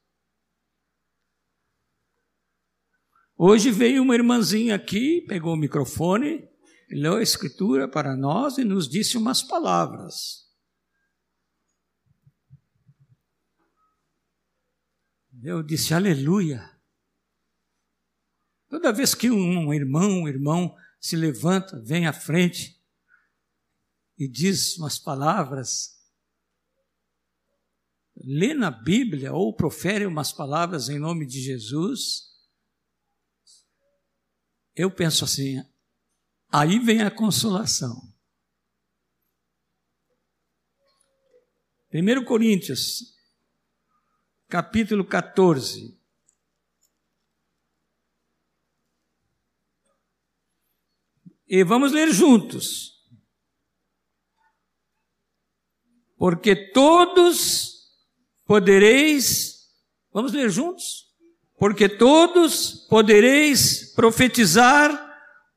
[3.37, 6.49] Hoje veio uma irmãzinha aqui, pegou o microfone,
[6.89, 10.51] leu a escritura para nós e nos disse umas palavras.
[15.43, 16.67] Eu disse aleluia.
[18.69, 22.83] Toda vez que um irmão, um irmão se levanta, vem à frente
[24.17, 25.92] e diz umas palavras,
[28.15, 32.31] lê na Bíblia ou profere umas palavras em nome de Jesus,
[34.75, 35.63] eu penso assim,
[36.49, 38.11] aí vem a consolação.
[41.93, 43.15] 1 Coríntios,
[44.47, 45.95] capítulo 14.
[51.47, 52.93] E vamos ler juntos.
[56.17, 57.72] Porque todos
[58.45, 59.69] podereis,
[60.11, 61.13] vamos ler juntos?
[61.63, 64.91] porque todos podereis profetizar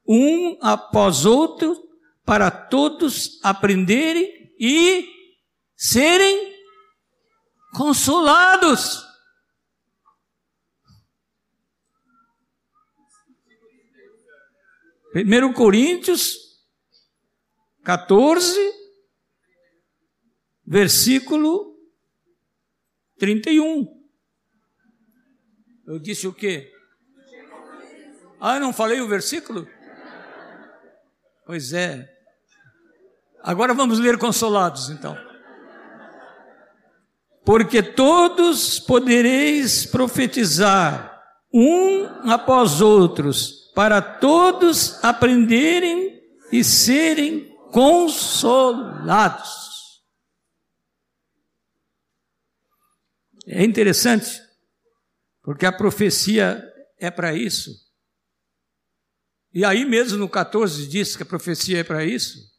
[0.07, 1.85] um após outro,
[2.25, 5.05] para todos aprenderem e
[5.75, 6.55] serem
[7.73, 9.05] consolados.
[15.13, 16.37] Primeiro Coríntios
[17.83, 18.57] 14,
[20.65, 21.76] versículo
[23.19, 23.87] 31.
[25.87, 26.73] Eu disse o quê?
[28.41, 29.67] Ah, não falei o versículo?
[31.47, 32.13] Pois é.
[33.43, 35.17] Agora vamos ler Consolados, então.
[37.45, 41.23] Porque todos podereis profetizar,
[41.55, 49.66] um após outros, para todos aprenderem e serem consolados.
[53.47, 54.43] É interessante,
[55.41, 56.61] porque a profecia
[56.99, 57.87] é para isso.
[59.55, 62.55] E aí mesmo no 14 diz que a profecia é para isso.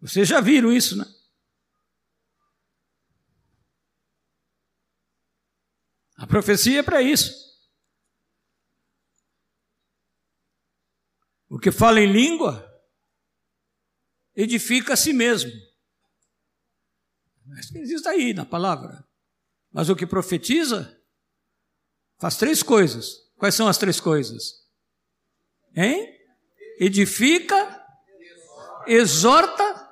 [0.00, 1.04] Vocês já viram isso, né?
[6.16, 7.32] A profecia é para isso.
[11.48, 12.68] O que fala em língua
[14.34, 15.50] edifica a si mesmo.
[17.58, 19.04] Isso existe aí na palavra.
[19.72, 20.98] Mas o que profetiza
[22.20, 23.16] faz três coisas.
[23.36, 24.52] Quais são as três coisas?
[25.74, 26.08] Hein?
[26.78, 27.84] Edifica,
[28.86, 29.90] exorta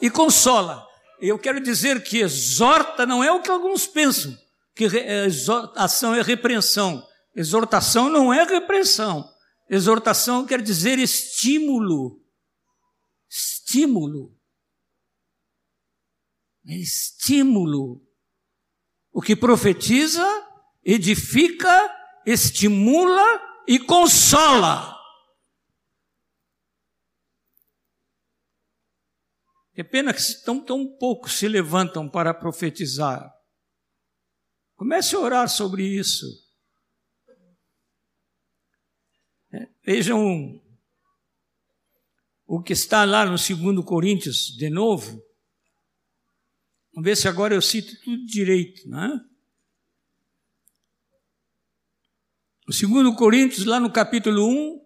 [0.00, 0.86] e consola.
[1.20, 4.36] Eu quero dizer que exorta não é o que alguns pensam,
[4.74, 7.06] que exortação é repreensão.
[7.34, 9.28] Exortação não é repreensão.
[9.68, 12.22] Exortação quer dizer estímulo.
[13.28, 14.37] Estímulo
[16.68, 18.06] é estímulo.
[19.10, 20.26] O que profetiza,
[20.84, 21.70] edifica,
[22.26, 23.24] estimula
[23.66, 24.94] e consola.
[29.74, 33.32] É pena que tão, tão poucos se levantam para profetizar.
[34.76, 36.26] Comece a orar sobre isso.
[39.52, 40.60] É, vejam
[42.46, 45.27] o que está lá no 2 Coríntios, de novo.
[46.98, 49.24] Vamos ver se agora eu cito tudo direito, né?
[52.66, 54.84] O segundo Coríntios, lá no capítulo 1,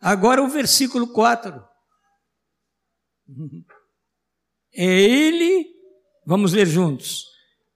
[0.00, 1.62] agora o versículo 4.
[4.72, 5.66] É Ele,
[6.24, 7.26] vamos ler juntos,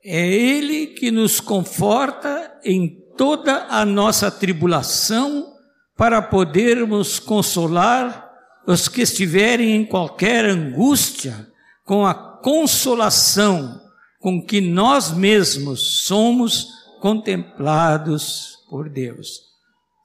[0.02, 5.54] é Ele que nos conforta em toda a nossa tribulação
[5.94, 8.27] para podermos consolar
[8.68, 11.50] os que estiverem em qualquer angústia,
[11.84, 13.80] com a consolação
[14.20, 16.66] com que nós mesmos somos
[17.00, 19.40] contemplados por Deus.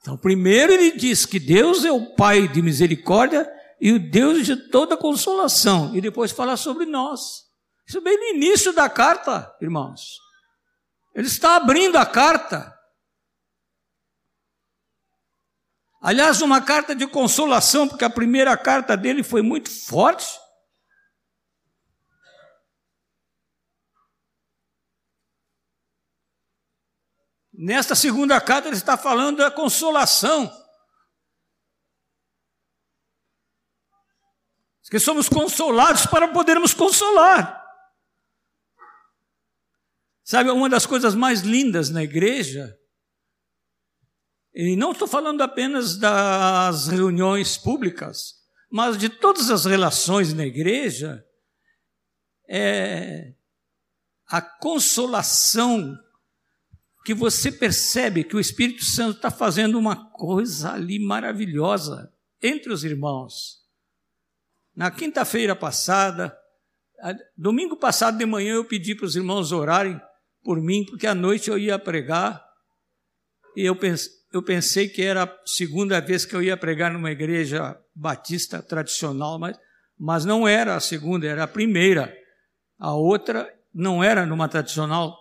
[0.00, 3.46] Então, primeiro ele diz que Deus é o Pai de misericórdia
[3.78, 7.42] e o Deus de toda consolação, e depois fala sobre nós.
[7.86, 10.18] Isso bem no início da carta, irmãos.
[11.14, 12.73] Ele está abrindo a carta
[16.06, 20.38] Aliás, uma carta de consolação, porque a primeira carta dele foi muito forte.
[27.50, 30.52] Nesta segunda carta, ele está falando da consolação.
[34.90, 37.64] Que somos consolados para podermos consolar.
[40.22, 42.78] Sabe, uma das coisas mais lindas na igreja
[44.54, 48.34] e não estou falando apenas das reuniões públicas,
[48.70, 51.24] mas de todas as relações na igreja,
[52.48, 53.34] é
[54.26, 55.96] a consolação
[57.04, 62.84] que você percebe que o Espírito Santo está fazendo uma coisa ali maravilhosa entre os
[62.84, 63.62] irmãos.
[64.74, 66.36] Na quinta-feira passada,
[67.36, 70.00] domingo passado de manhã, eu pedi para os irmãos orarem
[70.42, 72.44] por mim, porque à noite eu ia pregar,
[73.56, 77.12] e eu pensei, eu pensei que era a segunda vez que eu ia pregar numa
[77.12, 79.56] igreja batista tradicional, mas,
[79.96, 82.12] mas não era a segunda, era a primeira.
[82.76, 85.16] A outra não era numa tradicional.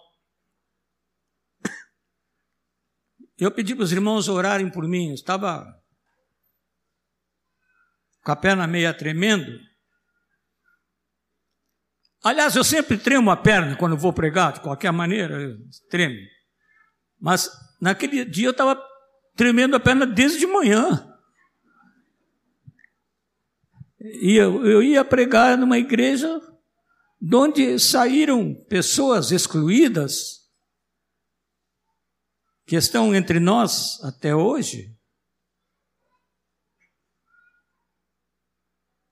[3.38, 5.64] Eu pedi para os irmãos orarem por mim, eu estava
[8.24, 9.60] com a perna meia tremendo.
[12.24, 15.56] Aliás, eu sempre tremo a perna quando vou pregar, de qualquer maneira,
[15.90, 16.26] treme.
[17.20, 17.48] Mas
[17.80, 18.93] naquele dia eu estava
[19.36, 21.10] tremendo a perna desde de manhã.
[24.00, 26.42] E eu, eu ia pregar numa igreja
[27.34, 30.42] onde saíram pessoas excluídas,
[32.66, 34.98] que estão entre nós até hoje,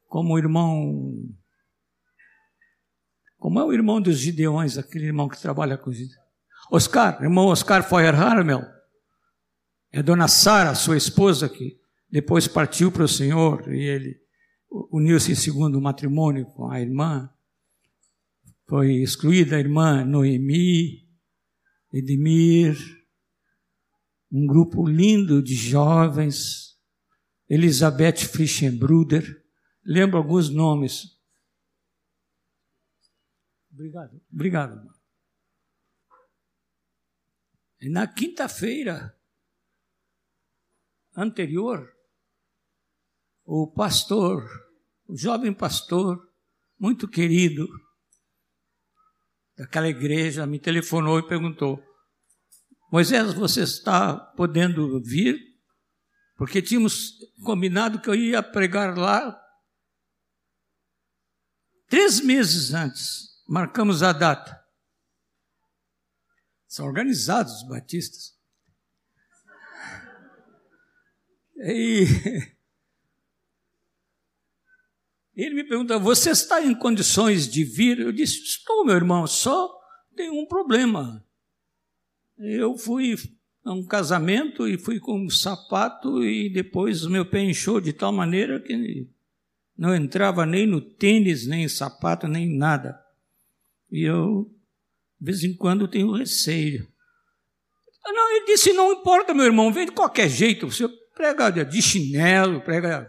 [0.07, 1.29] como o irmão.
[3.37, 5.97] Como é o irmão dos Gideões, aquele irmão que trabalha com os?
[6.71, 8.80] Oscar, irmão Oscar Feuer Harmel.
[9.91, 11.79] É dona Sara, sua esposa, que
[12.09, 14.21] depois partiu para o Senhor e ele
[14.89, 17.29] uniu-se em segundo matrimônio com a irmã.
[18.67, 21.09] Foi excluída a irmã Noemi,
[21.93, 22.77] Edmir,
[24.31, 26.79] um grupo lindo de jovens,
[27.49, 29.43] Elizabeth Frischenbruder,
[29.83, 31.19] lembro alguns nomes.
[33.73, 34.89] Obrigado, obrigado.
[37.81, 39.13] E na quinta-feira
[41.15, 41.91] anterior,
[43.43, 44.47] o pastor,
[45.07, 46.29] o jovem pastor,
[46.79, 47.67] muito querido
[49.57, 51.81] daquela igreja, me telefonou e perguntou:
[52.91, 55.39] Moisés, você está podendo vir?
[56.35, 59.39] Porque tínhamos combinado que eu ia pregar lá
[61.87, 63.29] três meses antes.
[63.47, 64.59] Marcamos a data.
[66.67, 68.40] São organizados os batistas.
[71.61, 72.05] E
[75.35, 77.99] ele me pergunta: Você está em condições de vir?
[77.99, 79.71] Eu disse: Estou, meu irmão, só
[80.15, 81.23] tem um problema.
[82.37, 83.15] Eu fui
[83.63, 87.93] a um casamento e fui com um sapato e depois o meu pé inchou de
[87.93, 89.07] tal maneira que
[89.77, 92.99] não entrava nem no tênis, nem sapato, nem nada.
[93.91, 94.51] E eu
[95.19, 96.87] de vez em quando tenho receio.
[98.03, 100.65] Não, ele disse: não importa, meu irmão, vem de qualquer jeito.
[100.65, 100.87] Você
[101.21, 103.07] prega de chinelo, prega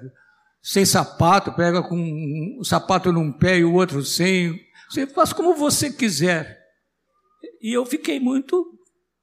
[0.60, 4.60] sem sapato, prega com um sapato num pé e o outro sem.
[4.88, 6.60] Você faz como você quiser.
[7.60, 8.78] E eu fiquei muito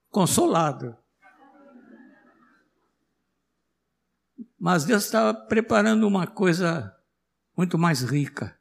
[0.09, 0.97] consolado.
[4.59, 6.91] Mas Deus estava preparando uma coisa
[7.55, 8.57] muito mais rica.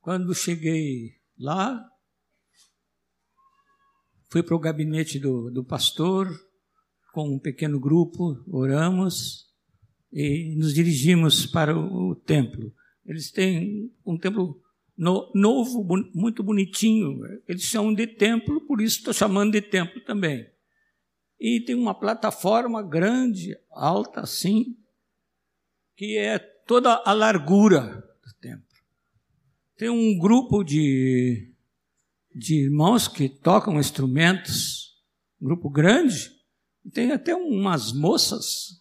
[0.00, 1.86] Quando cheguei lá,
[4.32, 6.28] Fui para o gabinete do, do pastor,
[7.12, 9.46] com um pequeno grupo, oramos
[10.12, 12.72] e nos dirigimos para o, templo.
[13.04, 14.60] Eles têm um templo
[14.96, 17.20] no, novo, muito bonitinho.
[17.46, 20.46] Eles chamam de templo, por isso estou chamando de templo também.
[21.38, 24.76] E tem uma plataforma grande, alta assim,
[25.96, 27.84] que é toda a largura
[28.24, 28.66] do templo.
[29.76, 31.50] Tem um grupo de
[32.34, 34.94] de irmãos que tocam instrumentos,
[35.40, 36.30] um grupo grande,
[36.92, 38.78] tem até umas moças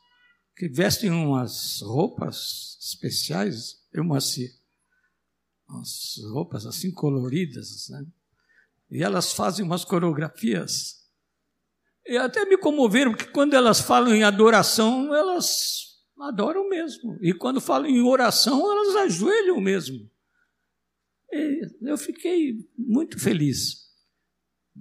[0.56, 3.78] que vestem umas roupas especiais,
[4.16, 4.48] assim,
[5.68, 8.06] umas roupas assim coloridas, né?
[8.92, 11.00] E elas fazem umas coreografias.
[12.06, 17.18] E até me comoveram, porque quando elas falam em adoração, elas adoram mesmo.
[17.22, 20.10] E quando falam em oração, elas ajoelham mesmo.
[21.82, 23.88] Eu fiquei muito feliz.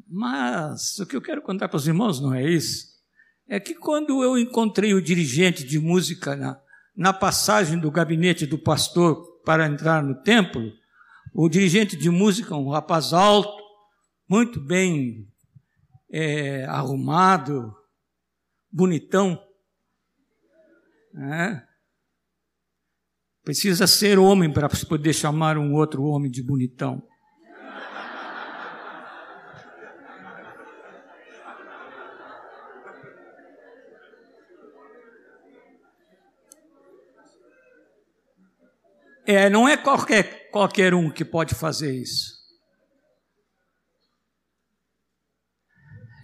[0.06, 2.97] Mas o que eu quero contar para os irmãos não é isso.
[3.48, 6.60] É que quando eu encontrei o dirigente de música na,
[6.94, 10.70] na passagem do gabinete do pastor para entrar no templo,
[11.32, 13.56] o dirigente de música, um rapaz alto,
[14.28, 15.26] muito bem
[16.10, 17.74] é, arrumado,
[18.70, 19.42] bonitão,
[21.14, 21.64] né?
[23.42, 27.07] Precisa ser homem para poder chamar um outro homem de bonitão.
[39.30, 42.38] É, não é qualquer, qualquer um que pode fazer isso.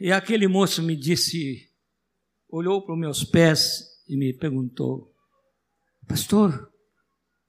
[0.01, 1.71] E aquele moço me disse,
[2.49, 5.15] olhou para os meus pés e me perguntou:
[6.09, 6.73] Pastor,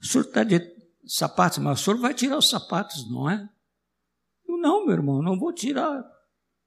[0.01, 0.59] o senhor está de
[1.05, 3.49] sapatos, mas o senhor vai tirar os sapatos, não é?
[4.45, 6.03] Eu, não, meu irmão, não vou tirar.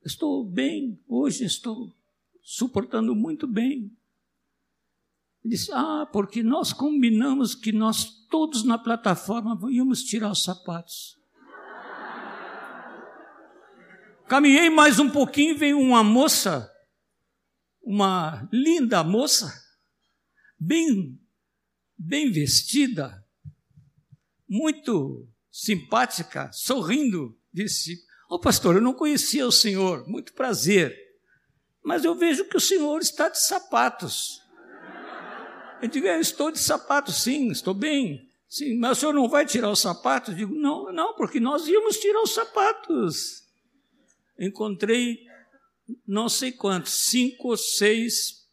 [0.02, 1.94] Estou bem, hoje estou
[2.40, 3.94] suportando muito bem.
[5.44, 11.18] Ele disse: Ah, porque nós combinamos que nós todos na plataforma íamos tirar os sapatos.
[14.28, 16.70] Caminhei mais um pouquinho veio uma moça,
[17.82, 19.50] uma linda moça,
[20.58, 21.18] bem,
[21.96, 23.24] bem vestida,
[24.46, 27.94] muito simpática, sorrindo, disse:
[28.28, 30.94] Ô oh, pastor, eu não conhecia o senhor, muito prazer,
[31.82, 34.42] mas eu vejo que o senhor está de sapatos.
[35.82, 38.28] Eu digo: Eu estou de sapatos, sim, estou bem.
[38.48, 40.30] Sim, mas o senhor não vai tirar os sapatos?
[40.30, 43.46] Eu digo: Não, não, porque nós íamos tirar os sapatos.
[44.38, 45.28] Encontrei
[46.06, 48.46] não sei quantos, cinco ou seis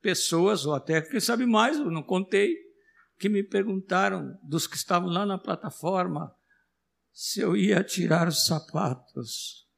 [0.00, 2.56] pessoas, ou até quem sabe mais, eu não contei,
[3.18, 6.34] que me perguntaram, dos que estavam lá na plataforma,
[7.12, 9.68] se eu ia tirar os sapatos.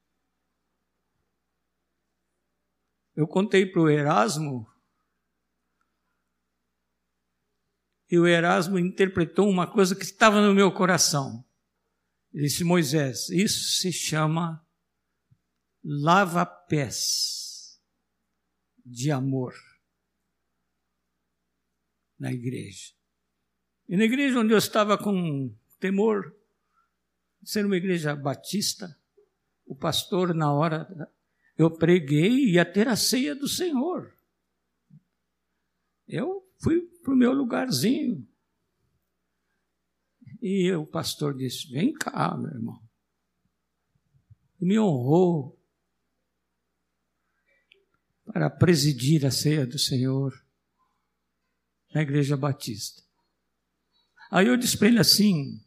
[3.15, 4.67] Eu contei para o Erasmo,
[8.13, 11.43] e o Erasmo interpretou uma coisa que estava no meu coração.
[12.31, 14.63] Ele disse: Moisés, isso se chama
[15.83, 17.81] lava-pés
[18.85, 19.55] de amor
[22.19, 22.93] na igreja.
[23.89, 25.51] E na igreja onde eu estava com
[25.81, 26.37] temor,
[27.43, 28.95] sendo uma igreja batista,
[29.65, 31.11] o pastor, na hora,
[31.57, 34.15] eu preguei e ia ter a ceia do Senhor.
[36.07, 38.27] Eu fui para o meu lugarzinho.
[40.41, 42.83] E o pastor disse: Vem cá, meu irmão.
[44.61, 45.59] E me honrou
[48.25, 50.33] para presidir a ceia do Senhor
[51.93, 53.03] na Igreja Batista.
[54.31, 55.63] Aí eu disse para ele assim,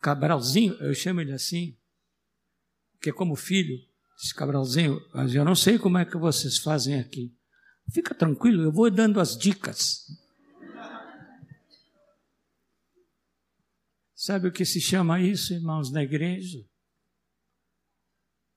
[0.00, 1.78] Cabralzinho, eu chamo ele assim,
[3.00, 3.78] que é como filho,
[4.18, 7.34] disse Cabralzinho, mas eu não sei como é que vocês fazem aqui.
[7.90, 10.06] Fica tranquilo, eu vou dando as dicas.
[14.14, 16.64] Sabe o que se chama isso, irmãos, na igreja?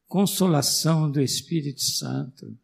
[0.07, 2.57] Consolação do Espírito Santo.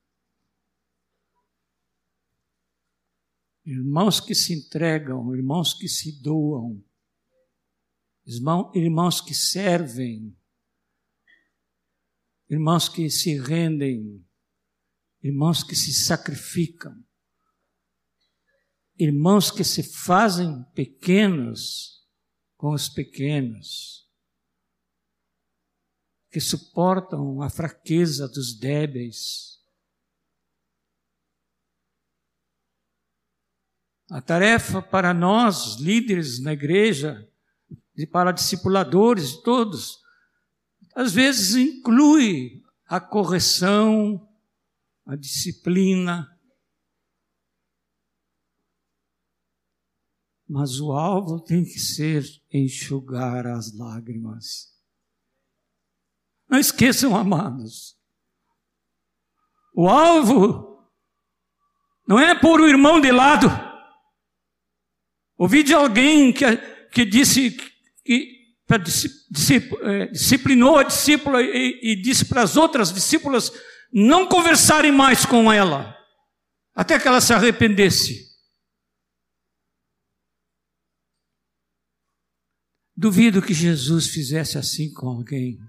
[3.66, 6.84] Irmãos que se entregam, irmãos que se doam,
[8.74, 10.34] irmãos que servem,
[12.50, 14.26] irmãos que se rendem,
[15.24, 16.94] irmãos que se sacrificam,
[19.00, 22.06] irmãos que se fazem pequenos
[22.58, 24.06] com os pequenos,
[26.30, 29.54] que suportam a fraqueza dos débeis.
[34.10, 37.30] A tarefa para nós, líderes na igreja,
[37.96, 40.00] e para discipuladores, todos,
[40.96, 44.28] às vezes inclui a correção,
[45.06, 46.30] a disciplina.
[50.48, 54.74] Mas o alvo tem que ser enxugar as lágrimas.
[56.48, 57.98] Não esqueçam, amados.
[59.76, 60.74] O alvo
[62.08, 63.48] não é pôr o irmão de lado.
[65.38, 66.46] Ouvi de alguém que,
[66.92, 67.58] que disse
[68.06, 73.52] que é, disciplinou a discípula e, e disse para as outras discípulas
[73.94, 75.96] não conversarem mais com ela,
[76.74, 78.34] até que ela se arrependesse.
[82.96, 85.60] Duvido que Jesus fizesse assim com alguém.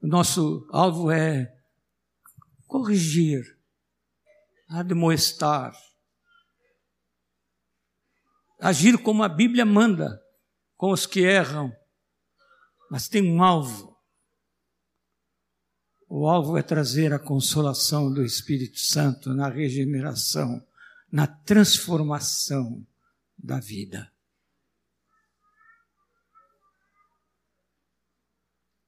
[0.00, 1.54] O nosso alvo é
[2.66, 3.44] corrigir,
[4.68, 5.72] admoestar,
[8.60, 10.20] agir como a Bíblia manda
[10.76, 11.72] com os que erram,
[12.90, 13.91] mas tem um alvo.
[16.14, 20.62] O alvo é trazer a consolação do Espírito Santo na regeneração,
[21.10, 22.86] na transformação
[23.38, 24.12] da vida.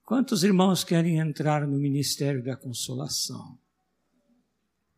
[0.03, 3.59] Quantos irmãos querem entrar no ministério da consolação?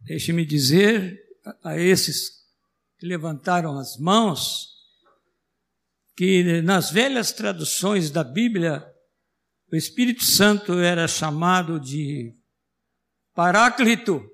[0.00, 1.24] Deixe-me dizer
[1.62, 2.44] a esses
[2.98, 4.74] que levantaram as mãos
[6.16, 8.84] que nas velhas traduções da Bíblia
[9.70, 12.36] o Espírito Santo era chamado de
[13.34, 14.24] Paráclito.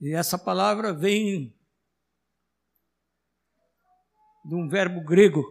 [0.00, 1.54] E essa palavra vem
[4.44, 5.42] de um verbo grego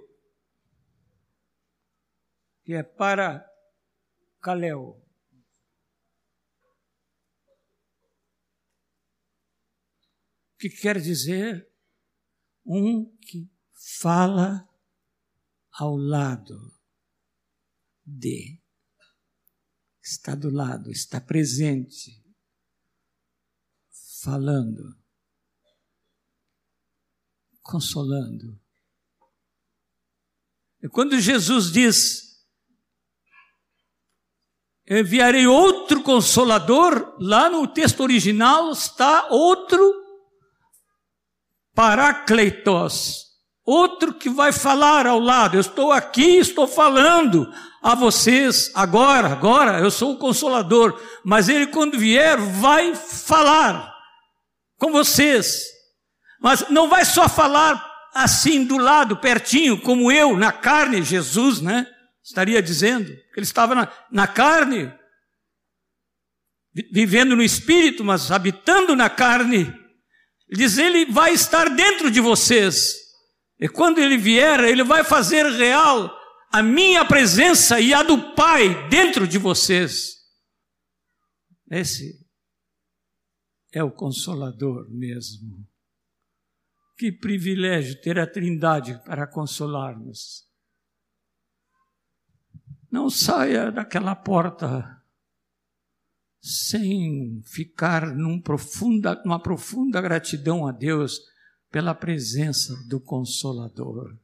[2.64, 3.46] que é para
[4.42, 5.02] kaleo.
[10.58, 11.70] Que quer dizer
[12.66, 13.50] um que
[14.00, 14.68] fala
[15.72, 16.73] ao lado
[18.06, 18.60] de.
[20.02, 22.22] Está do lado, está presente,
[24.22, 24.98] falando,
[27.62, 28.60] consolando.
[30.82, 32.46] E quando Jesus diz,
[34.86, 40.04] enviarei outro consolador, lá no texto original está outro
[41.74, 43.32] Paracleitos,
[43.66, 45.56] outro que vai falar ao lado.
[45.56, 47.52] Eu estou aqui, estou falando
[47.84, 53.94] a vocês agora, agora, eu sou o consolador, mas ele quando vier vai falar
[54.78, 55.66] com vocês.
[56.42, 61.86] Mas não vai só falar assim do lado, pertinho, como eu, na carne, Jesus, né?
[62.24, 64.90] Estaria dizendo, ele estava na, na carne.
[66.90, 69.64] vivendo no espírito, mas habitando na carne.
[70.50, 72.96] Ele diz: Ele vai estar dentro de vocês.
[73.60, 76.23] E quando ele vier, ele vai fazer real
[76.54, 80.24] a minha presença e a do Pai dentro de vocês.
[81.72, 82.24] Esse
[83.74, 85.68] é o consolador mesmo.
[86.96, 90.48] Que privilégio ter a Trindade para consolar-nos.
[92.92, 95.04] Não saia daquela porta
[96.40, 101.20] sem ficar num profunda, numa profunda gratidão a Deus
[101.72, 104.16] pela presença do Consolador.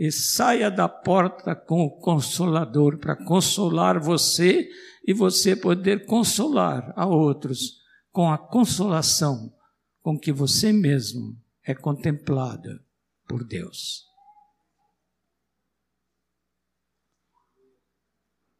[0.00, 4.66] E saia da porta com o Consolador para consolar você
[5.06, 9.54] e você poder consolar a outros com a consolação
[10.00, 12.82] com que você mesmo é contemplada
[13.28, 14.06] por Deus.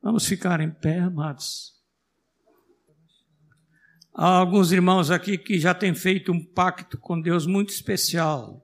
[0.02, 1.72] Vamos ficar em pé, amados.
[4.12, 8.62] Há alguns irmãos aqui que já têm feito um pacto com Deus muito especial.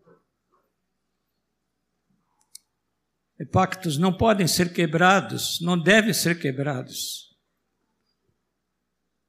[3.45, 7.37] Pactos não podem ser quebrados, não devem ser quebrados.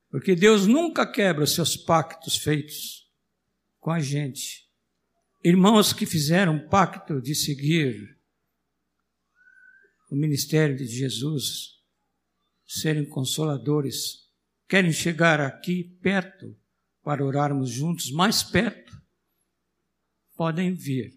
[0.10, 3.12] Porque Deus nunca quebra os seus pactos feitos
[3.80, 4.66] com a gente.
[5.44, 8.18] Irmãos que fizeram um pacto de seguir
[10.10, 11.82] o ministério de Jesus,
[12.66, 14.30] serem consoladores,
[14.68, 16.56] querem chegar aqui perto
[17.04, 19.02] para orarmos juntos, mais perto,
[20.36, 21.17] podem vir.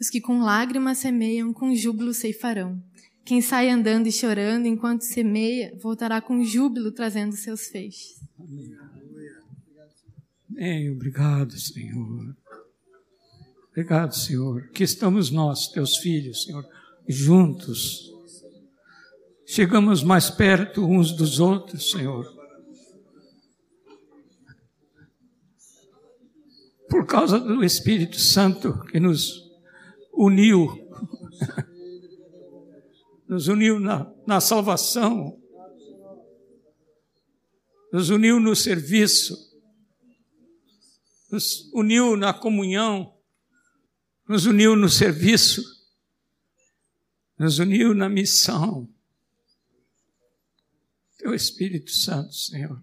[0.00, 2.82] Os que com lágrimas semeiam, com júbilo ceifarão.
[3.24, 8.20] Quem sai andando e chorando enquanto semeia, voltará com júbilo trazendo seus feixes.
[8.38, 8.72] Amém.
[10.50, 10.90] Amém.
[10.90, 12.36] Obrigado, Senhor.
[13.70, 16.64] Obrigado, Senhor, que estamos nós, teus filhos, Senhor,
[17.06, 18.10] juntos.
[19.44, 22.36] Chegamos mais perto uns dos outros, Senhor.
[26.88, 29.45] por causa do Espírito Santo que nos
[30.16, 30.88] uniu,
[33.28, 35.40] nos uniu na, na salvação,
[37.92, 39.36] nos uniu no serviço,
[41.30, 43.14] nos uniu na comunhão,
[44.28, 45.62] nos uniu no serviço,
[47.38, 48.88] nos uniu na missão.
[51.18, 52.82] Teu Espírito Santo, Senhor.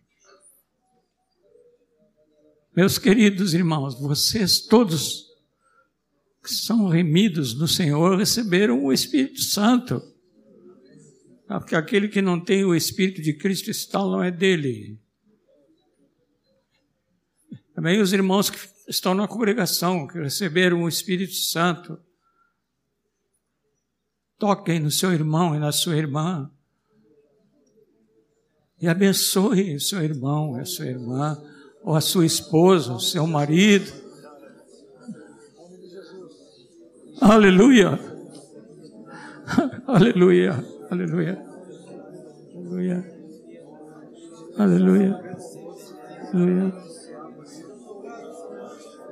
[2.76, 5.23] Meus queridos irmãos, vocês todos
[6.44, 10.02] que são remidos no Senhor receberam o Espírito Santo.
[11.48, 15.00] Porque aquele que não tem o Espírito de Cristo está não é dele.
[17.74, 18.58] Também os irmãos que
[18.88, 21.98] estão na congregação, que receberam o Espírito Santo.
[24.38, 26.52] Toquem no seu irmão e na sua irmã.
[28.82, 31.42] E abençoe o seu irmão a sua irmã
[31.84, 34.03] ou a sua esposa, o seu marido.
[37.24, 38.00] Aleluia.
[39.88, 40.66] Aleluia.
[40.92, 41.46] Aleluia.
[42.56, 43.06] Aleluia.
[44.58, 45.38] Aleluia.
[46.34, 46.74] Aleluia.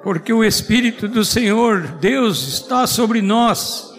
[0.03, 3.93] Porque o Espírito do Senhor, Deus, está sobre nós.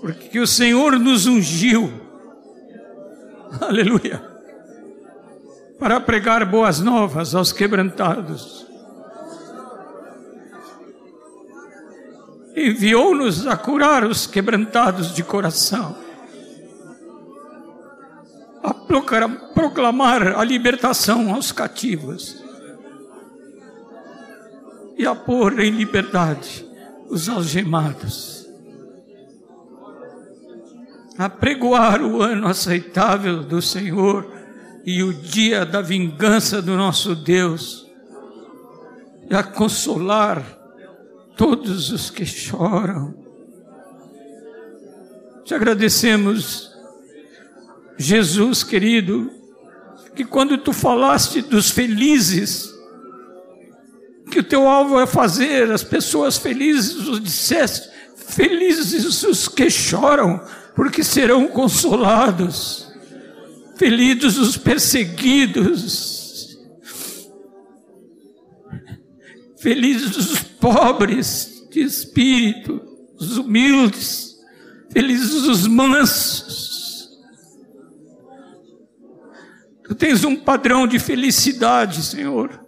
[0.00, 1.92] Porque o Senhor nos ungiu.
[3.60, 4.30] Aleluia
[5.80, 8.69] para pregar boas novas aos quebrantados.
[12.56, 15.96] Enviou-nos a curar os quebrantados de coração,
[18.62, 18.74] a
[19.54, 22.42] proclamar a libertação aos cativos
[24.98, 26.66] e a pôr em liberdade
[27.08, 28.46] os algemados,
[31.16, 34.30] a pregoar o ano aceitável do Senhor
[34.84, 37.86] e o dia da vingança do nosso Deus,
[39.30, 40.59] e a consolar
[41.40, 43.14] todos os que choram.
[45.42, 46.70] Te agradecemos,
[47.96, 49.30] Jesus querido,
[50.14, 52.70] que quando tu falaste dos felizes,
[54.30, 60.44] que o teu alvo é fazer as pessoas felizes, os disseste, felizes os que choram,
[60.76, 62.92] porque serão consolados.
[63.76, 66.58] Felizes os perseguidos.
[69.56, 72.80] Felizes os pobres de espírito,
[73.18, 74.36] os humildes,
[74.90, 77.10] felizes os mansos.
[79.84, 82.64] Tu tens um padrão de felicidade, Senhor,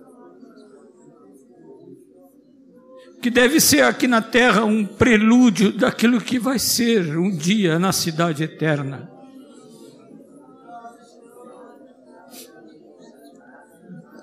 [3.20, 7.93] que deve ser aqui na terra um prelúdio daquilo que vai ser um dia na
[7.93, 9.09] cidade eterna.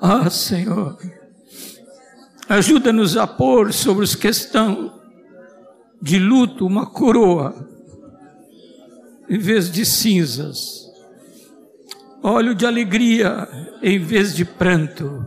[0.02, 0.98] Ah, Senhor,
[2.50, 5.00] ajuda-nos a pôr sobre os que estão
[6.02, 7.68] de luto uma coroa,
[9.30, 10.90] em vez de cinzas,
[12.24, 13.48] óleo de alegria
[13.82, 15.26] em vez de pranto,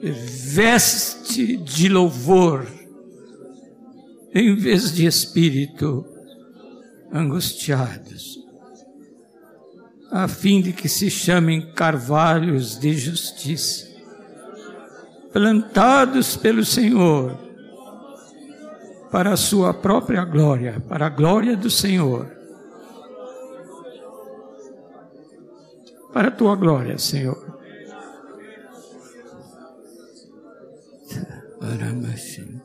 [0.00, 2.66] veste de louvor
[4.34, 6.06] em vez de espírito.
[7.10, 8.38] Angustiados.
[10.10, 13.87] A fim de que se chamem carvalhos de justiça,
[15.32, 17.36] plantados pelo Senhor,
[19.10, 22.30] para a sua própria glória, para a glória do Senhor.
[26.12, 27.58] Para a tua glória, Senhor.
[31.60, 32.60] Aramashin.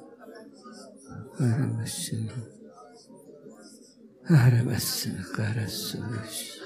[1.39, 2.29] Aramashin.
[4.29, 5.23] Aramashin.
[5.35, 6.63] Karasush.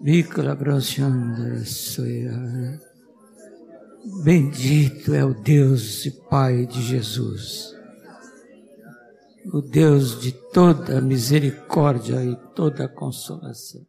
[0.00, 0.56] Destade, Mikla
[4.22, 7.74] Bendito é o Deus e Pai de Jesus,
[9.52, 13.84] o Deus de toda misericórdia e toda consolação.